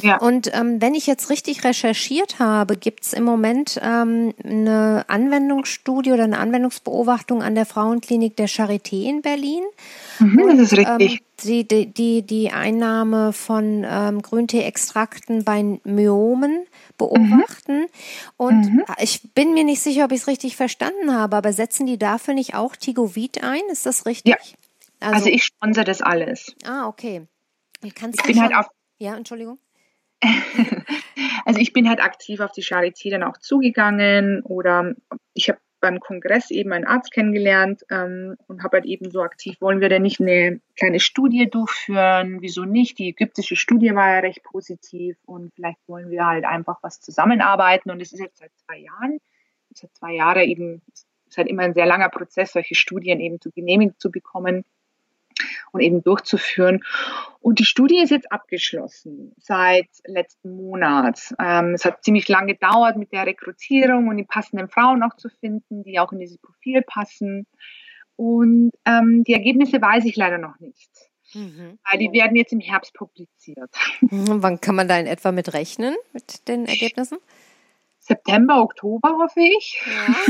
[0.00, 0.18] Ja.
[0.18, 6.12] Und ähm, wenn ich jetzt richtig recherchiert habe, gibt es im Moment ähm, eine Anwendungsstudie
[6.12, 9.64] oder eine Anwendungsbeobachtung an der Frauenklinik der Charité in Berlin.
[10.18, 11.12] Mhm, das ist richtig.
[11.12, 16.66] Ähm, die, die, die, die Einnahme von ähm, Grüntee-Extrakten bei Myomen
[16.98, 17.80] beobachten.
[17.80, 17.86] Mhm.
[18.36, 18.84] Und mhm.
[18.98, 22.34] ich bin mir nicht sicher, ob ich es richtig verstanden habe, aber setzen die dafür
[22.34, 23.62] nicht auch Tigovit ein?
[23.70, 24.34] Ist das richtig?
[24.34, 24.38] Ja.
[25.00, 26.54] Also, also ich sponsere das alles.
[26.64, 27.26] Ah, okay.
[27.94, 28.66] Kannst ich bin halt auf.
[28.98, 29.58] Ja, Entschuldigung.
[31.44, 34.94] also ich bin halt aktiv auf die Charité dann auch zugegangen oder
[35.34, 39.60] ich habe beim Kongress eben einen Arzt kennengelernt ähm, und habe halt eben so aktiv,
[39.60, 42.38] wollen wir denn nicht eine kleine Studie durchführen?
[42.40, 42.98] Wieso nicht?
[42.98, 47.90] Die ägyptische Studie war ja recht positiv und vielleicht wollen wir halt einfach was zusammenarbeiten
[47.90, 49.18] und es ist jetzt seit zwei Jahren,
[49.74, 53.40] seit zwei Jahren eben, es ist halt immer ein sehr langer Prozess, solche Studien eben
[53.40, 54.64] zu genehmigt zu bekommen
[55.72, 56.82] und eben durchzuführen.
[57.40, 61.34] Und die Studie ist jetzt abgeschlossen seit letzten Monat.
[61.40, 65.28] Ähm, es hat ziemlich lange gedauert mit der Rekrutierung und die passenden Frauen auch zu
[65.28, 67.46] finden, die auch in dieses Profil passen.
[68.16, 70.90] Und ähm, die Ergebnisse weiß ich leider noch nicht.
[71.34, 71.78] Mhm.
[71.90, 73.70] Weil die werden jetzt im Herbst publiziert.
[74.00, 77.18] Mhm, wann kann man da in etwa mit rechnen, mit den Ergebnissen?
[78.06, 79.80] September, Oktober, hoffe ich.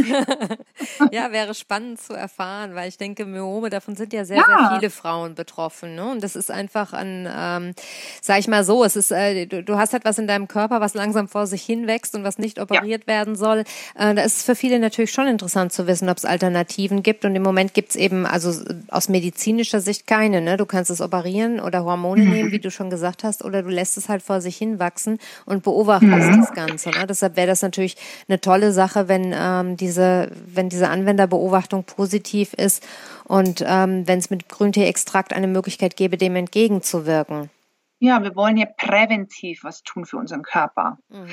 [0.08, 1.06] Ja.
[1.12, 1.32] ja.
[1.32, 4.44] wäre spannend zu erfahren, weil ich denke, Myome, davon sind ja sehr, ja.
[4.44, 5.94] sehr viele Frauen betroffen.
[5.94, 6.10] Ne?
[6.10, 7.74] Und das ist einfach ein, ähm,
[8.22, 10.94] sag ich mal so, es ist, äh, du, du, hast etwas in deinem Körper, was
[10.94, 13.08] langsam vor sich hinwächst und was nicht operiert ja.
[13.08, 13.64] werden soll.
[13.94, 17.26] Äh, da ist es für viele natürlich schon interessant zu wissen, ob es Alternativen gibt.
[17.26, 18.52] Und im Moment gibt es eben, also
[18.88, 20.40] aus medizinischer Sicht keine.
[20.40, 20.56] Ne?
[20.56, 22.30] Du kannst es operieren oder Hormone mhm.
[22.30, 25.62] nehmen, wie du schon gesagt hast, oder du lässt es halt vor sich hinwachsen und
[25.62, 26.40] beobachtest mhm.
[26.40, 26.90] das Ganze.
[26.90, 27.06] Ne?
[27.06, 27.96] Deshalb wäre das natürlich
[28.28, 32.86] eine tolle Sache, wenn ähm, diese, wenn diese Anwenderbeobachtung positiv ist
[33.24, 37.50] und ähm, wenn es mit Grüntee-Extrakt eine Möglichkeit gäbe, dem entgegenzuwirken.
[37.98, 40.98] Ja, wir wollen ja präventiv was tun für unseren Körper.
[41.08, 41.28] Mhm.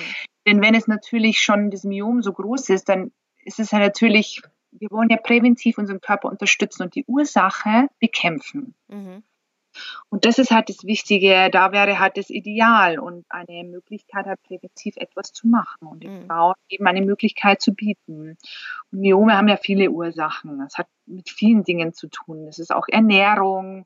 [0.45, 3.11] Denn wenn es natürlich schon das Myom so groß ist, dann
[3.43, 8.75] ist es ja natürlich, wir wollen ja präventiv unseren Körper unterstützen und die Ursache bekämpfen.
[8.87, 9.23] Mhm.
[10.09, 14.41] Und das ist halt das Wichtige, da wäre halt das Ideal und eine Möglichkeit halt
[14.43, 16.27] präventiv etwas zu machen und den mhm.
[16.27, 18.37] Frauen eben eine Möglichkeit zu bieten.
[18.91, 20.59] Und Myome haben ja viele Ursachen.
[20.59, 22.45] Das hat mit vielen Dingen zu tun.
[22.45, 23.85] Das ist auch Ernährung,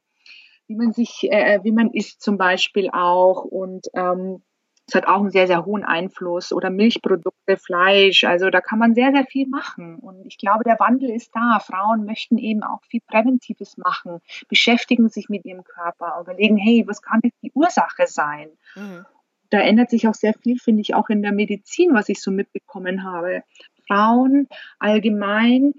[0.68, 4.44] wie man sich, äh, wie man isst zum Beispiel auch und ähm,
[4.88, 8.24] es hat auch einen sehr, sehr hohen Einfluss oder Milchprodukte, Fleisch.
[8.24, 9.98] Also da kann man sehr, sehr viel machen.
[9.98, 11.60] Und ich glaube, der Wandel ist da.
[11.60, 17.02] Frauen möchten eben auch viel Präventives machen, beschäftigen sich mit ihrem Körper, überlegen, hey, was
[17.02, 18.50] kann jetzt die Ursache sein?
[18.76, 19.06] Mhm.
[19.50, 22.32] Da ändert sich auch sehr viel, finde ich, auch in der Medizin, was ich so
[22.32, 23.44] mitbekommen habe.
[23.88, 24.48] Frauen
[24.80, 25.74] allgemein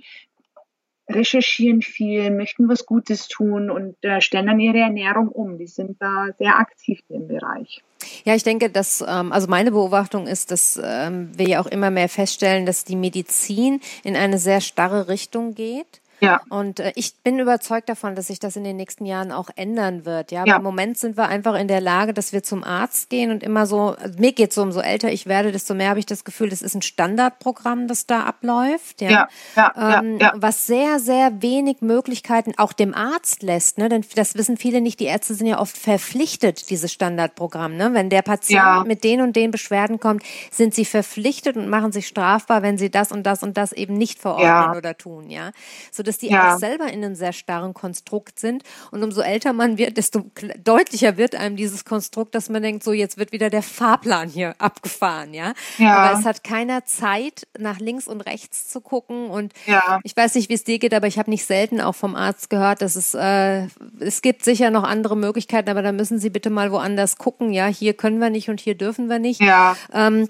[1.09, 5.59] recherchieren viel, möchten was Gutes tun und äh, stellen dann ihre Ernährung um.
[5.59, 7.83] Die sind da sehr aktiv im Bereich.
[8.25, 11.91] Ja, ich denke, dass, ähm, also meine Beobachtung ist, dass ähm, wir ja auch immer
[11.91, 16.01] mehr feststellen, dass die Medizin in eine sehr starre Richtung geht.
[16.21, 16.41] Ja.
[16.49, 20.05] Und äh, ich bin überzeugt davon, dass sich das in den nächsten Jahren auch ändern
[20.05, 20.33] wird.
[20.33, 20.57] Ja, aber ja.
[20.57, 23.67] im Moment sind wir einfach in der Lage, dass wir zum Arzt gehen und immer
[23.67, 26.49] so, also mir geht so, umso älter ich werde, desto mehr habe ich das Gefühl,
[26.49, 29.01] das ist ein Standardprogramm, das da abläuft.
[29.01, 33.79] Ja, ja, ja, ähm, ja, Was sehr, sehr wenig Möglichkeiten auch dem Arzt lässt.
[33.79, 33.89] Ne?
[33.89, 35.01] Denn das wissen viele nicht.
[35.01, 37.77] Die Ärzte sind ja oft verpflichtet, dieses Standardprogramm.
[37.77, 37.95] Ne?
[37.95, 38.85] Wenn der Patient ja.
[38.85, 42.91] mit den und den Beschwerden kommt, sind sie verpflichtet und machen sich strafbar, wenn sie
[42.91, 45.31] das und das und das eben nicht verordnen oder tun.
[45.31, 45.53] Ja,
[45.93, 46.55] so dass die ja.
[46.55, 48.63] auch selber in einem sehr starren Konstrukt sind.
[48.91, 50.25] Und umso älter man wird, desto
[50.63, 54.55] deutlicher wird einem dieses Konstrukt, dass man denkt, so jetzt wird wieder der Fahrplan hier
[54.59, 55.53] abgefahren, ja.
[55.79, 55.97] ja.
[55.97, 59.31] Aber es hat keiner Zeit, nach links und rechts zu gucken.
[59.31, 60.01] Und ja.
[60.03, 62.51] ich weiß nicht, wie es dir geht, aber ich habe nicht selten auch vom Arzt
[62.51, 63.67] gehört, dass es äh,
[64.01, 67.53] es gibt sicher noch andere Möglichkeiten, aber da müssen Sie bitte mal woanders gucken.
[67.53, 69.41] Ja, hier können wir nicht und hier dürfen wir nicht.
[69.41, 69.77] Ja.
[69.93, 70.29] Ähm,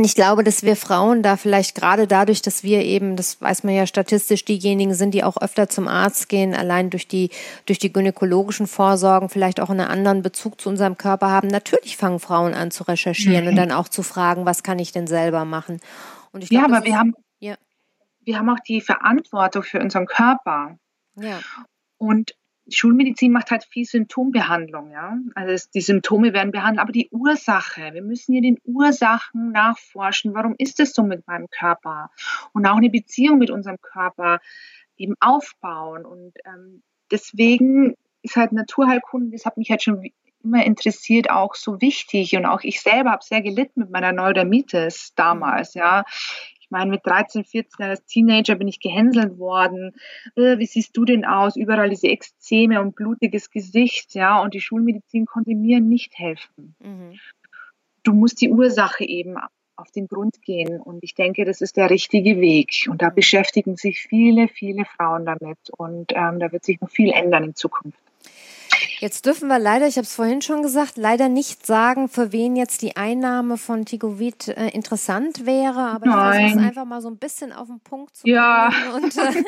[0.00, 3.64] und ich glaube, dass wir Frauen da vielleicht gerade dadurch, dass wir eben, das weiß
[3.64, 7.28] man ja statistisch, diejenigen sind, die auch öfter zum Arzt gehen, allein durch die,
[7.66, 11.48] durch die gynäkologischen Vorsorgen, vielleicht auch einen anderen Bezug zu unserem Körper haben.
[11.48, 13.50] Natürlich fangen Frauen an zu recherchieren mhm.
[13.50, 15.80] und dann auch zu fragen, was kann ich denn selber machen?
[16.32, 17.56] Und ich glaub, ja, aber wir haben, ja.
[18.20, 20.78] wir haben auch die Verantwortung für unseren Körper.
[21.16, 21.40] Ja.
[21.98, 22.32] Und
[22.70, 25.18] Schulmedizin macht halt viel Symptombehandlung, ja.
[25.34, 30.34] Also die Symptome werden behandelt, aber die Ursache, wir müssen hier den Ursachen nachforschen.
[30.34, 32.10] Warum ist es so mit meinem Körper?
[32.52, 34.40] Und auch eine Beziehung mit unserem Körper
[34.96, 36.04] eben aufbauen.
[36.04, 40.10] Und ähm, deswegen ist halt Naturheilkunde, das hat mich halt schon
[40.42, 42.36] immer interessiert, auch so wichtig.
[42.36, 46.04] Und auch ich selber habe sehr gelitten mit meiner Neurodermitis damals, ja.
[46.70, 49.90] Ich meine, mit 13, 14 als Teenager bin ich gehänselt worden.
[50.36, 51.56] Äh, wie siehst du denn aus?
[51.56, 54.40] Überall diese Exzeme und blutiges Gesicht, ja.
[54.40, 56.76] Und die Schulmedizin konnte mir nicht helfen.
[56.78, 57.18] Mhm.
[58.04, 59.36] Du musst die Ursache eben
[59.74, 60.80] auf den Grund gehen.
[60.80, 62.86] Und ich denke, das ist der richtige Weg.
[62.88, 63.16] Und da mhm.
[63.16, 65.58] beschäftigen sich viele, viele Frauen damit.
[65.76, 67.98] Und ähm, da wird sich noch viel ändern in Zukunft.
[69.00, 72.56] Jetzt dürfen wir leider, ich habe es vorhin schon gesagt, leider nicht sagen, für wen
[72.56, 76.16] jetzt die Einnahme von Tigovit äh, interessant wäre, aber Nein.
[76.16, 78.70] ich versuche es einfach mal so ein bisschen auf den Punkt zu ja.
[78.94, 79.44] und, äh,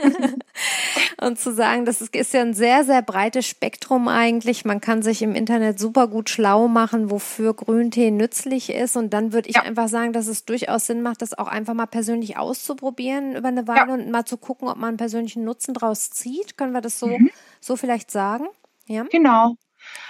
[1.27, 4.65] und zu sagen, das ist, ist ja ein sehr, sehr breites Spektrum eigentlich.
[4.65, 8.97] Man kann sich im Internet super gut schlau machen, wofür Grüntee nützlich ist.
[8.97, 9.63] Und dann würde ich ja.
[9.63, 13.69] einfach sagen, dass es durchaus Sinn macht, das auch einfach mal persönlich auszuprobieren über eine
[13.69, 13.95] Weile ja.
[13.95, 16.57] und mal zu gucken, ob man einen persönlichen Nutzen draus zieht.
[16.57, 17.31] Können wir das so, mhm.
[17.61, 18.47] so vielleicht sagen?
[18.93, 19.05] Ja.
[19.11, 19.57] Genau.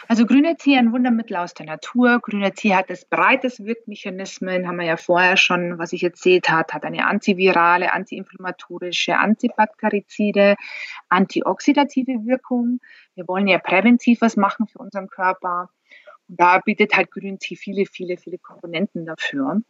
[0.08, 2.18] Also grüner Tee, ein Wundermittel aus der Natur.
[2.20, 6.72] Grüner Tee hat das breites Wirkmechanismen, haben wir ja vorher schon, was ich erzählt habe,
[6.72, 10.56] hat eine antivirale, antiinflammatorische, antibakterizide,
[11.08, 12.80] antioxidative Wirkung.
[13.14, 15.70] Wir wollen ja präventiv was machen für unseren Körper.
[16.28, 19.62] Und da bietet halt grüner Tee viele, viele, viele Komponenten dafür.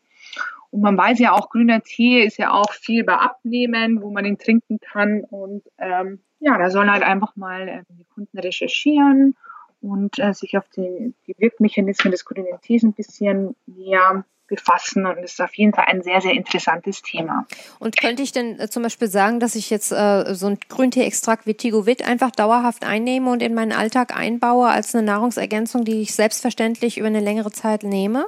[0.71, 4.25] Und man weiß ja auch, grüner Tee ist ja auch viel bei Abnehmen, wo man
[4.25, 5.23] ihn trinken kann.
[5.25, 9.37] Und ähm, ja, da sollen halt einfach mal äh, die Kunden recherchieren
[9.83, 15.19] und äh, sich auf die, die Wirkmechanismen des grünen Tees ein bisschen näher befassen und
[15.19, 17.47] es ist auf jeden Fall ein sehr, sehr interessantes Thema.
[17.79, 21.47] Und könnte ich denn äh, zum Beispiel sagen, dass ich jetzt äh, so ein Grüntee-Extrakt
[21.47, 26.15] wie Tigovit einfach dauerhaft einnehme und in meinen Alltag einbaue als eine Nahrungsergänzung, die ich
[26.15, 28.27] selbstverständlich über eine längere Zeit nehme?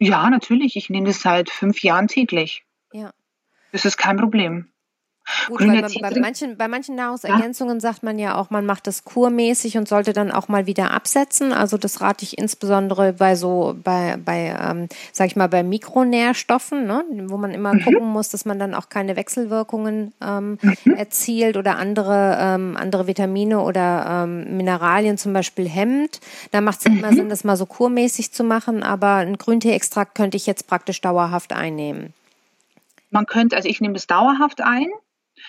[0.00, 0.76] Ja, natürlich.
[0.76, 2.64] Ich nehme das seit fünf Jahren täglich.
[2.92, 3.12] Ja.
[3.70, 4.69] Das ist kein Problem.
[5.48, 7.80] Gut, weil bei, bei, manchen, bei manchen Nahrungsergänzungen ja.
[7.80, 11.52] sagt man ja auch, man macht das kurmäßig und sollte dann auch mal wieder absetzen.
[11.52, 16.86] Also das rate ich insbesondere bei so, bei, bei ähm, sag ich mal, bei Mikronährstoffen,
[16.86, 17.04] ne?
[17.28, 17.84] wo man immer mhm.
[17.84, 20.94] gucken muss, dass man dann auch keine Wechselwirkungen ähm, mhm.
[20.94, 26.20] erzielt oder andere, ähm, andere Vitamine oder ähm, Mineralien zum Beispiel hemmt.
[26.50, 26.98] Da macht es mhm.
[26.98, 31.00] immer Sinn, das mal so kurmäßig zu machen, aber ein Grüntee-Extrakt könnte ich jetzt praktisch
[31.00, 32.12] dauerhaft einnehmen.
[33.10, 34.88] Man könnte, also ich nehme es dauerhaft ein.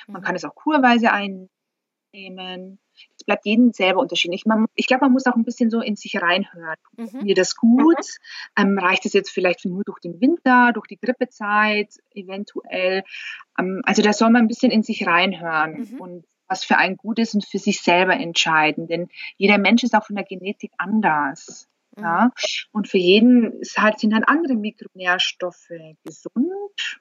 [0.08, 2.80] Man kann es auch kurweise einnehmen.
[3.18, 4.46] Es bleibt jedem selber unterschiedlich.
[4.46, 6.78] Man, ich glaube, man muss auch ein bisschen so in sich reinhören.
[6.98, 7.24] Mhm.
[7.24, 7.98] Mir das gut?
[8.58, 8.64] Mhm.
[8.64, 13.04] Ähm, reicht es jetzt vielleicht nur durch den Winter, durch die Grippezeit, eventuell?
[13.58, 16.00] Ähm, also da soll man ein bisschen in sich reinhören mhm.
[16.00, 18.88] und was für einen gut ist und für sich selber entscheiden.
[18.88, 21.70] Denn jeder Mensch ist auch von der Genetik anders.
[21.96, 22.04] Mhm.
[22.04, 22.32] Ja?
[22.72, 25.72] Und für jeden halt, sind dann andere Mikronährstoffe
[26.04, 27.00] gesund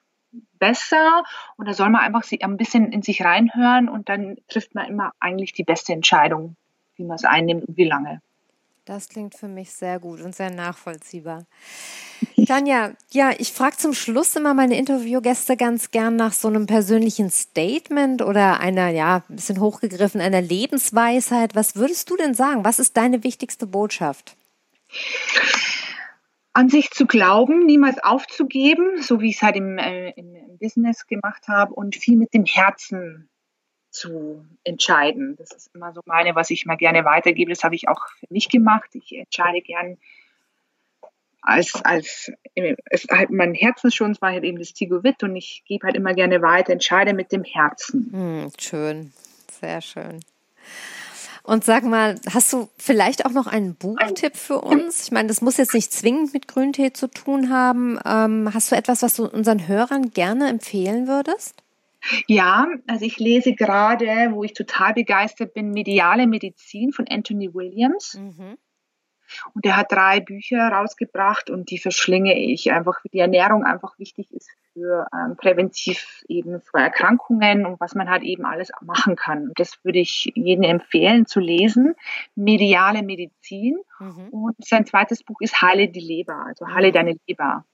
[0.59, 1.23] besser
[1.57, 5.13] und da soll man einfach ein bisschen in sich reinhören und dann trifft man immer
[5.19, 6.55] eigentlich die beste Entscheidung,
[6.95, 8.21] wie man es einnimmt und wie lange.
[8.85, 11.45] Das klingt für mich sehr gut und sehr nachvollziehbar.
[12.47, 17.29] Tanja, ja, ich frage zum Schluss immer meine Interviewgäste ganz gern nach so einem persönlichen
[17.29, 21.55] Statement oder einer, ja, ein bisschen hochgegriffen, einer Lebensweisheit.
[21.55, 22.65] Was würdest du denn sagen?
[22.65, 24.35] Was ist deine wichtigste Botschaft?
[26.53, 31.07] An sich zu glauben, niemals aufzugeben, so wie ich es halt im, äh, im, Business
[31.07, 33.29] gemacht habe und viel mit dem Herzen
[33.89, 35.35] zu entscheiden.
[35.37, 37.49] Das ist immer so meine, was ich mal gerne weitergebe.
[37.51, 38.89] Das habe ich auch für mich gemacht.
[38.93, 39.97] Ich entscheide gern
[41.41, 45.95] als, als es halt mein Herzensschutz war halt eben das Tigowit und ich gebe halt
[45.95, 48.09] immer gerne weiter, entscheide mit dem Herzen.
[48.11, 49.13] Hm, schön,
[49.59, 50.19] sehr schön.
[51.43, 55.05] Und sag mal, hast du vielleicht auch noch einen Buchtipp für uns?
[55.05, 57.99] Ich meine, das muss jetzt nicht zwingend mit Grüntee zu tun haben.
[58.05, 61.55] Ähm, hast du etwas, was du unseren Hörern gerne empfehlen würdest?
[62.27, 68.15] Ja, also ich lese gerade, wo ich total begeistert bin, Mediale Medizin von Anthony Williams.
[68.15, 68.57] Mhm.
[69.53, 73.97] Und er hat drei Bücher rausgebracht und die verschlinge ich einfach, wie die Ernährung einfach
[73.99, 79.15] wichtig ist für ähm, präventiv eben vor Erkrankungen und was man halt eben alles machen
[79.15, 79.49] kann.
[79.49, 81.95] Und das würde ich jedem empfehlen zu lesen.
[82.35, 83.77] Mediale Medizin.
[83.99, 84.29] Mhm.
[84.29, 86.93] Und sein zweites Buch ist Heile die Leber, also Heile mhm.
[86.93, 87.65] deine Leber.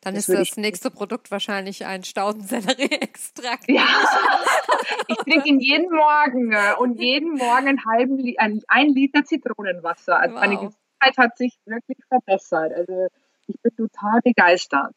[0.00, 3.68] Dann das ist das nächste Produkt wahrscheinlich ein Staudensellerie-Extrakt.
[3.68, 3.82] Ja,
[5.08, 10.20] ich trinke ihn jeden Morgen äh, und jeden Morgen einen halben, ein, ein Liter Zitronenwasser.
[10.20, 10.40] Also wow.
[10.40, 10.70] meine
[11.00, 12.72] Gesundheit hat sich wirklich verbessert.
[12.72, 13.08] Also
[13.46, 14.94] ich bin total begeistert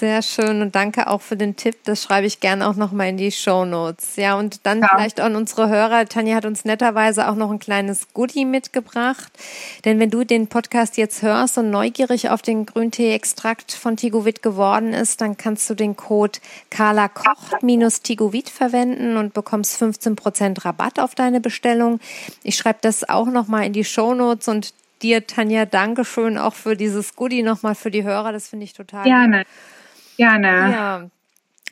[0.00, 1.76] sehr schön und danke auch für den Tipp.
[1.84, 4.16] Das schreibe ich gerne auch nochmal in die Show Notes.
[4.16, 4.88] Ja, und dann ja.
[4.88, 6.06] vielleicht an unsere Hörer.
[6.06, 9.30] Tanja hat uns netterweise auch noch ein kleines Goodie mitgebracht.
[9.84, 14.94] Denn wenn du den Podcast jetzt hörst und neugierig auf den Grüntee-Extrakt von Tigovit geworden
[14.94, 16.38] ist, dann kannst du den Code
[16.70, 22.00] Carla Kocht-Tigovit verwenden und bekommst 15% Rabatt auf deine Bestellung.
[22.42, 24.72] Ich schreibe das auch nochmal in die Show Notes und
[25.02, 28.32] dir, Tanja, Dankeschön auch für dieses Goodie nochmal für die Hörer.
[28.32, 29.04] Das finde ich total.
[29.04, 29.40] Gerne.
[29.40, 29.46] Gut.
[30.20, 30.48] Gerne.
[30.48, 31.10] Ja.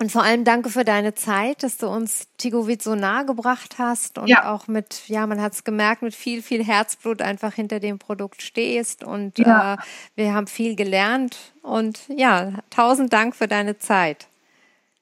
[0.01, 4.16] Und vor allem danke für deine Zeit, dass du uns Tigovit so nahe gebracht hast
[4.16, 4.51] und ja.
[4.51, 8.40] auch mit, ja, man hat es gemerkt, mit viel, viel Herzblut einfach hinter dem Produkt
[8.40, 9.05] stehst.
[9.05, 9.74] Und ja.
[9.74, 9.76] äh,
[10.14, 11.53] wir haben viel gelernt.
[11.61, 14.28] Und ja, tausend Dank für deine Zeit.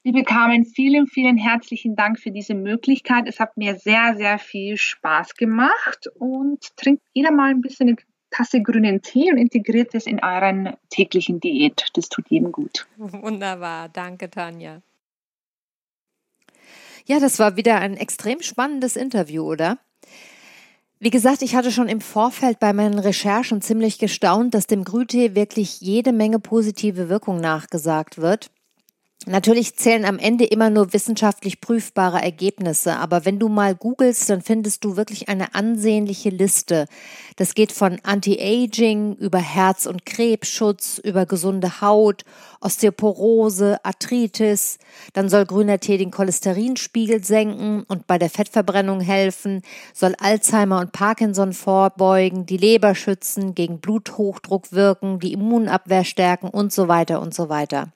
[0.03, 3.29] Liebe Carmen, vielen, vielen herzlichen Dank für diese Möglichkeit.
[3.29, 7.97] Es hat mir sehr, sehr viel Spaß gemacht und trinkt jeder mal ein bisschen
[8.31, 11.87] Tasse grünen Tee und integriert es in euren täglichen Diät.
[11.95, 12.87] Das tut jedem gut.
[12.97, 13.89] Wunderbar.
[13.89, 14.83] Danke, Tanja.
[17.07, 19.79] Ja, das war wieder ein extrem spannendes Interview, oder?
[20.99, 25.35] Wie gesagt, ich hatte schon im Vorfeld bei meinen Recherchen ziemlich gestaunt, dass dem Grütee
[25.35, 28.51] wirklich jede Menge positive Wirkung nachgesagt wird.
[29.29, 34.41] Natürlich zählen am Ende immer nur wissenschaftlich prüfbare Ergebnisse, aber wenn du mal googelst, dann
[34.41, 36.87] findest du wirklich eine ansehnliche Liste.
[37.35, 42.25] Das geht von Anti-Aging über Herz- und Krebsschutz, über gesunde Haut,
[42.61, 44.79] Osteoporose, Arthritis.
[45.13, 49.63] Dann soll grüner Tee den Cholesterinspiegel senken und bei der Fettverbrennung helfen,
[49.93, 56.73] soll Alzheimer und Parkinson vorbeugen, die Leber schützen, gegen Bluthochdruck wirken, die Immunabwehr stärken und
[56.73, 57.89] so weiter und so weiter.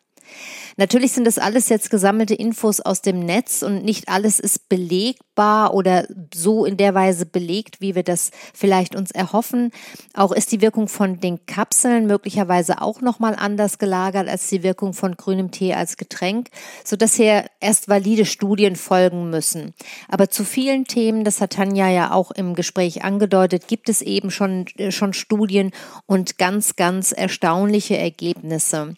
[0.76, 5.74] Natürlich sind das alles jetzt gesammelte Infos aus dem Netz und nicht alles ist belegbar
[5.74, 9.70] oder so in der Weise belegt, wie wir das vielleicht uns erhoffen.
[10.14, 14.92] Auch ist die Wirkung von den Kapseln möglicherweise auch nochmal anders gelagert als die Wirkung
[14.92, 16.48] von grünem Tee als Getränk,
[16.84, 19.74] sodass hier erst valide Studien folgen müssen.
[20.08, 24.30] Aber zu vielen Themen, das hat Tanja ja auch im Gespräch angedeutet, gibt es eben
[24.30, 25.72] schon, äh, schon Studien
[26.06, 28.96] und ganz, ganz erstaunliche Ergebnisse.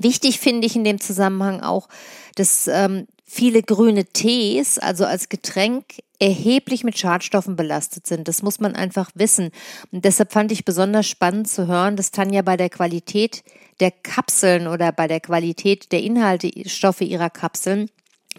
[0.00, 1.88] Wichtig finde ich in dem Zusammenhang auch,
[2.34, 5.84] dass ähm, viele grüne Tees, also als Getränk,
[6.18, 8.26] erheblich mit Schadstoffen belastet sind.
[8.26, 9.50] Das muss man einfach wissen.
[9.92, 13.44] Und deshalb fand ich besonders spannend zu hören, dass Tanja bei der Qualität
[13.80, 17.90] der Kapseln oder bei der Qualität der Inhaltsstoffe ihrer Kapseln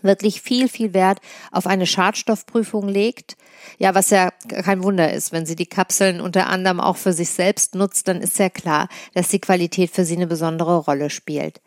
[0.03, 1.19] wirklich viel, viel Wert
[1.51, 3.37] auf eine Schadstoffprüfung legt.
[3.77, 7.29] Ja, was ja kein Wunder ist, wenn sie die Kapseln unter anderem auch für sich
[7.29, 11.61] selbst nutzt, dann ist ja klar, dass die Qualität für sie eine besondere Rolle spielt.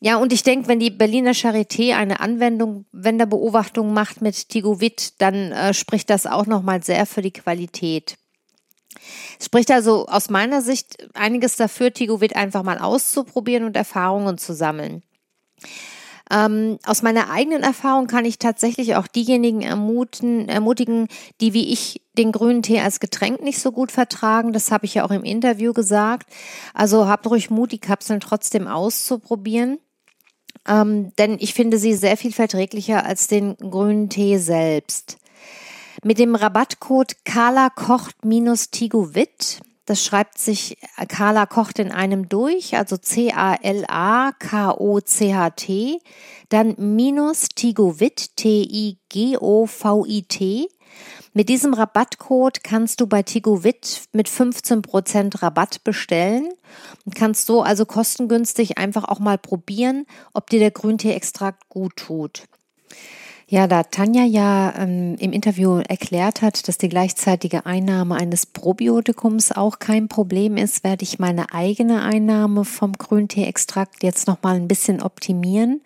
[0.00, 4.48] Ja, und ich denke, wenn die Berliner Charité eine Anwendung, wenn der Beobachtung macht mit
[4.48, 8.16] Tigovit, dann äh, spricht das auch nochmal sehr für die Qualität.
[9.38, 14.54] Es spricht also aus meiner Sicht einiges dafür, Tigovit einfach mal auszuprobieren und Erfahrungen zu
[14.54, 15.02] sammeln.
[16.30, 21.08] Ähm, aus meiner eigenen Erfahrung kann ich tatsächlich auch diejenigen ermuten, ermutigen,
[21.40, 24.52] die wie ich den grünen Tee als Getränk nicht so gut vertragen.
[24.52, 26.30] Das habe ich ja auch im Interview gesagt.
[26.74, 29.78] Also habt ruhig Mut, die Kapseln trotzdem auszuprobieren.
[30.66, 35.18] Ähm, denn ich finde sie sehr viel verträglicher als den grünen Tee selbst.
[36.04, 40.76] Mit dem Rabattcode Carla kocht-tigowit das schreibt sich
[41.08, 43.60] Carla kocht in einem durch, also C-A-L-A-K-O-C-H-T,
[46.50, 48.98] dann minus Tigovit, T-I-G-O-V-I-T.
[51.32, 56.50] Mit diesem Rabattcode kannst du bei Tigovit mit 15% Rabatt bestellen
[57.06, 62.44] und kannst so also kostengünstig einfach auch mal probieren, ob dir der Grüntee-Extrakt gut tut.
[63.50, 69.52] Ja, da Tanja ja ähm, im Interview erklärt hat, dass die gleichzeitige Einnahme eines Probiotikums
[69.52, 74.68] auch kein Problem ist, werde ich meine eigene Einnahme vom Grüntee-Extrakt jetzt noch mal ein
[74.68, 75.80] bisschen optimieren,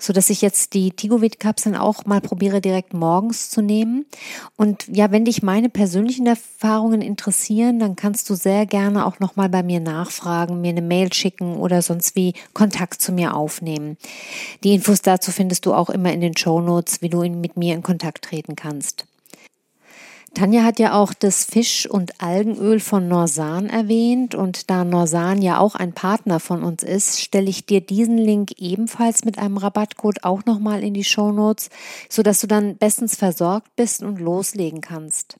[0.00, 4.06] so dass ich jetzt die Tigovit-Kapseln auch mal probiere direkt morgens zu nehmen.
[4.56, 9.36] Und ja, wenn dich meine persönlichen Erfahrungen interessieren, dann kannst du sehr gerne auch noch
[9.36, 13.96] mal bei mir nachfragen, mir eine Mail schicken oder sonst wie Kontakt zu mir aufnehmen.
[14.64, 17.74] Die Infos dazu findest du auch immer in den Show Notes wie du mit mir
[17.74, 19.06] in Kontakt treten kannst.
[20.36, 25.58] Tanja hat ja auch das Fisch- und Algenöl von Norsan erwähnt und da Norsan ja
[25.58, 30.24] auch ein Partner von uns ist, stelle ich dir diesen Link ebenfalls mit einem Rabattcode
[30.24, 31.70] auch nochmal in die Show Notes,
[32.10, 35.38] sodass du dann bestens versorgt bist und loslegen kannst.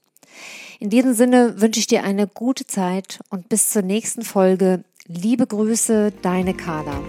[0.80, 4.82] In diesem Sinne wünsche ich dir eine gute Zeit und bis zur nächsten Folge.
[5.06, 7.02] Liebe Grüße, deine Carla.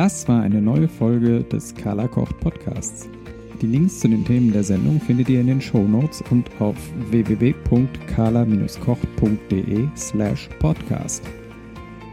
[0.00, 3.06] Das war eine neue Folge des Carla Kocht Podcasts.
[3.60, 6.74] Die Links zu den Themen der Sendung findet ihr in den Show Notes und auf
[7.10, 11.22] www.carla-kocht.de slash podcast.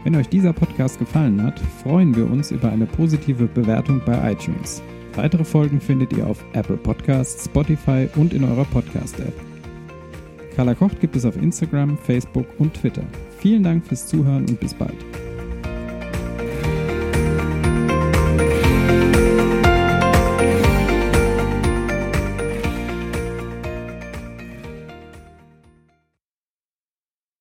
[0.04, 4.82] Wenn euch dieser Podcast gefallen hat, freuen wir uns über eine positive Bewertung bei iTunes.
[5.14, 9.32] Weitere Folgen findet ihr auf Apple Podcasts, Spotify und in eurer Podcast-App.
[10.54, 13.04] Carla Kocht gibt es auf Instagram, Facebook und Twitter.
[13.38, 15.06] Vielen Dank fürs Zuhören und bis bald.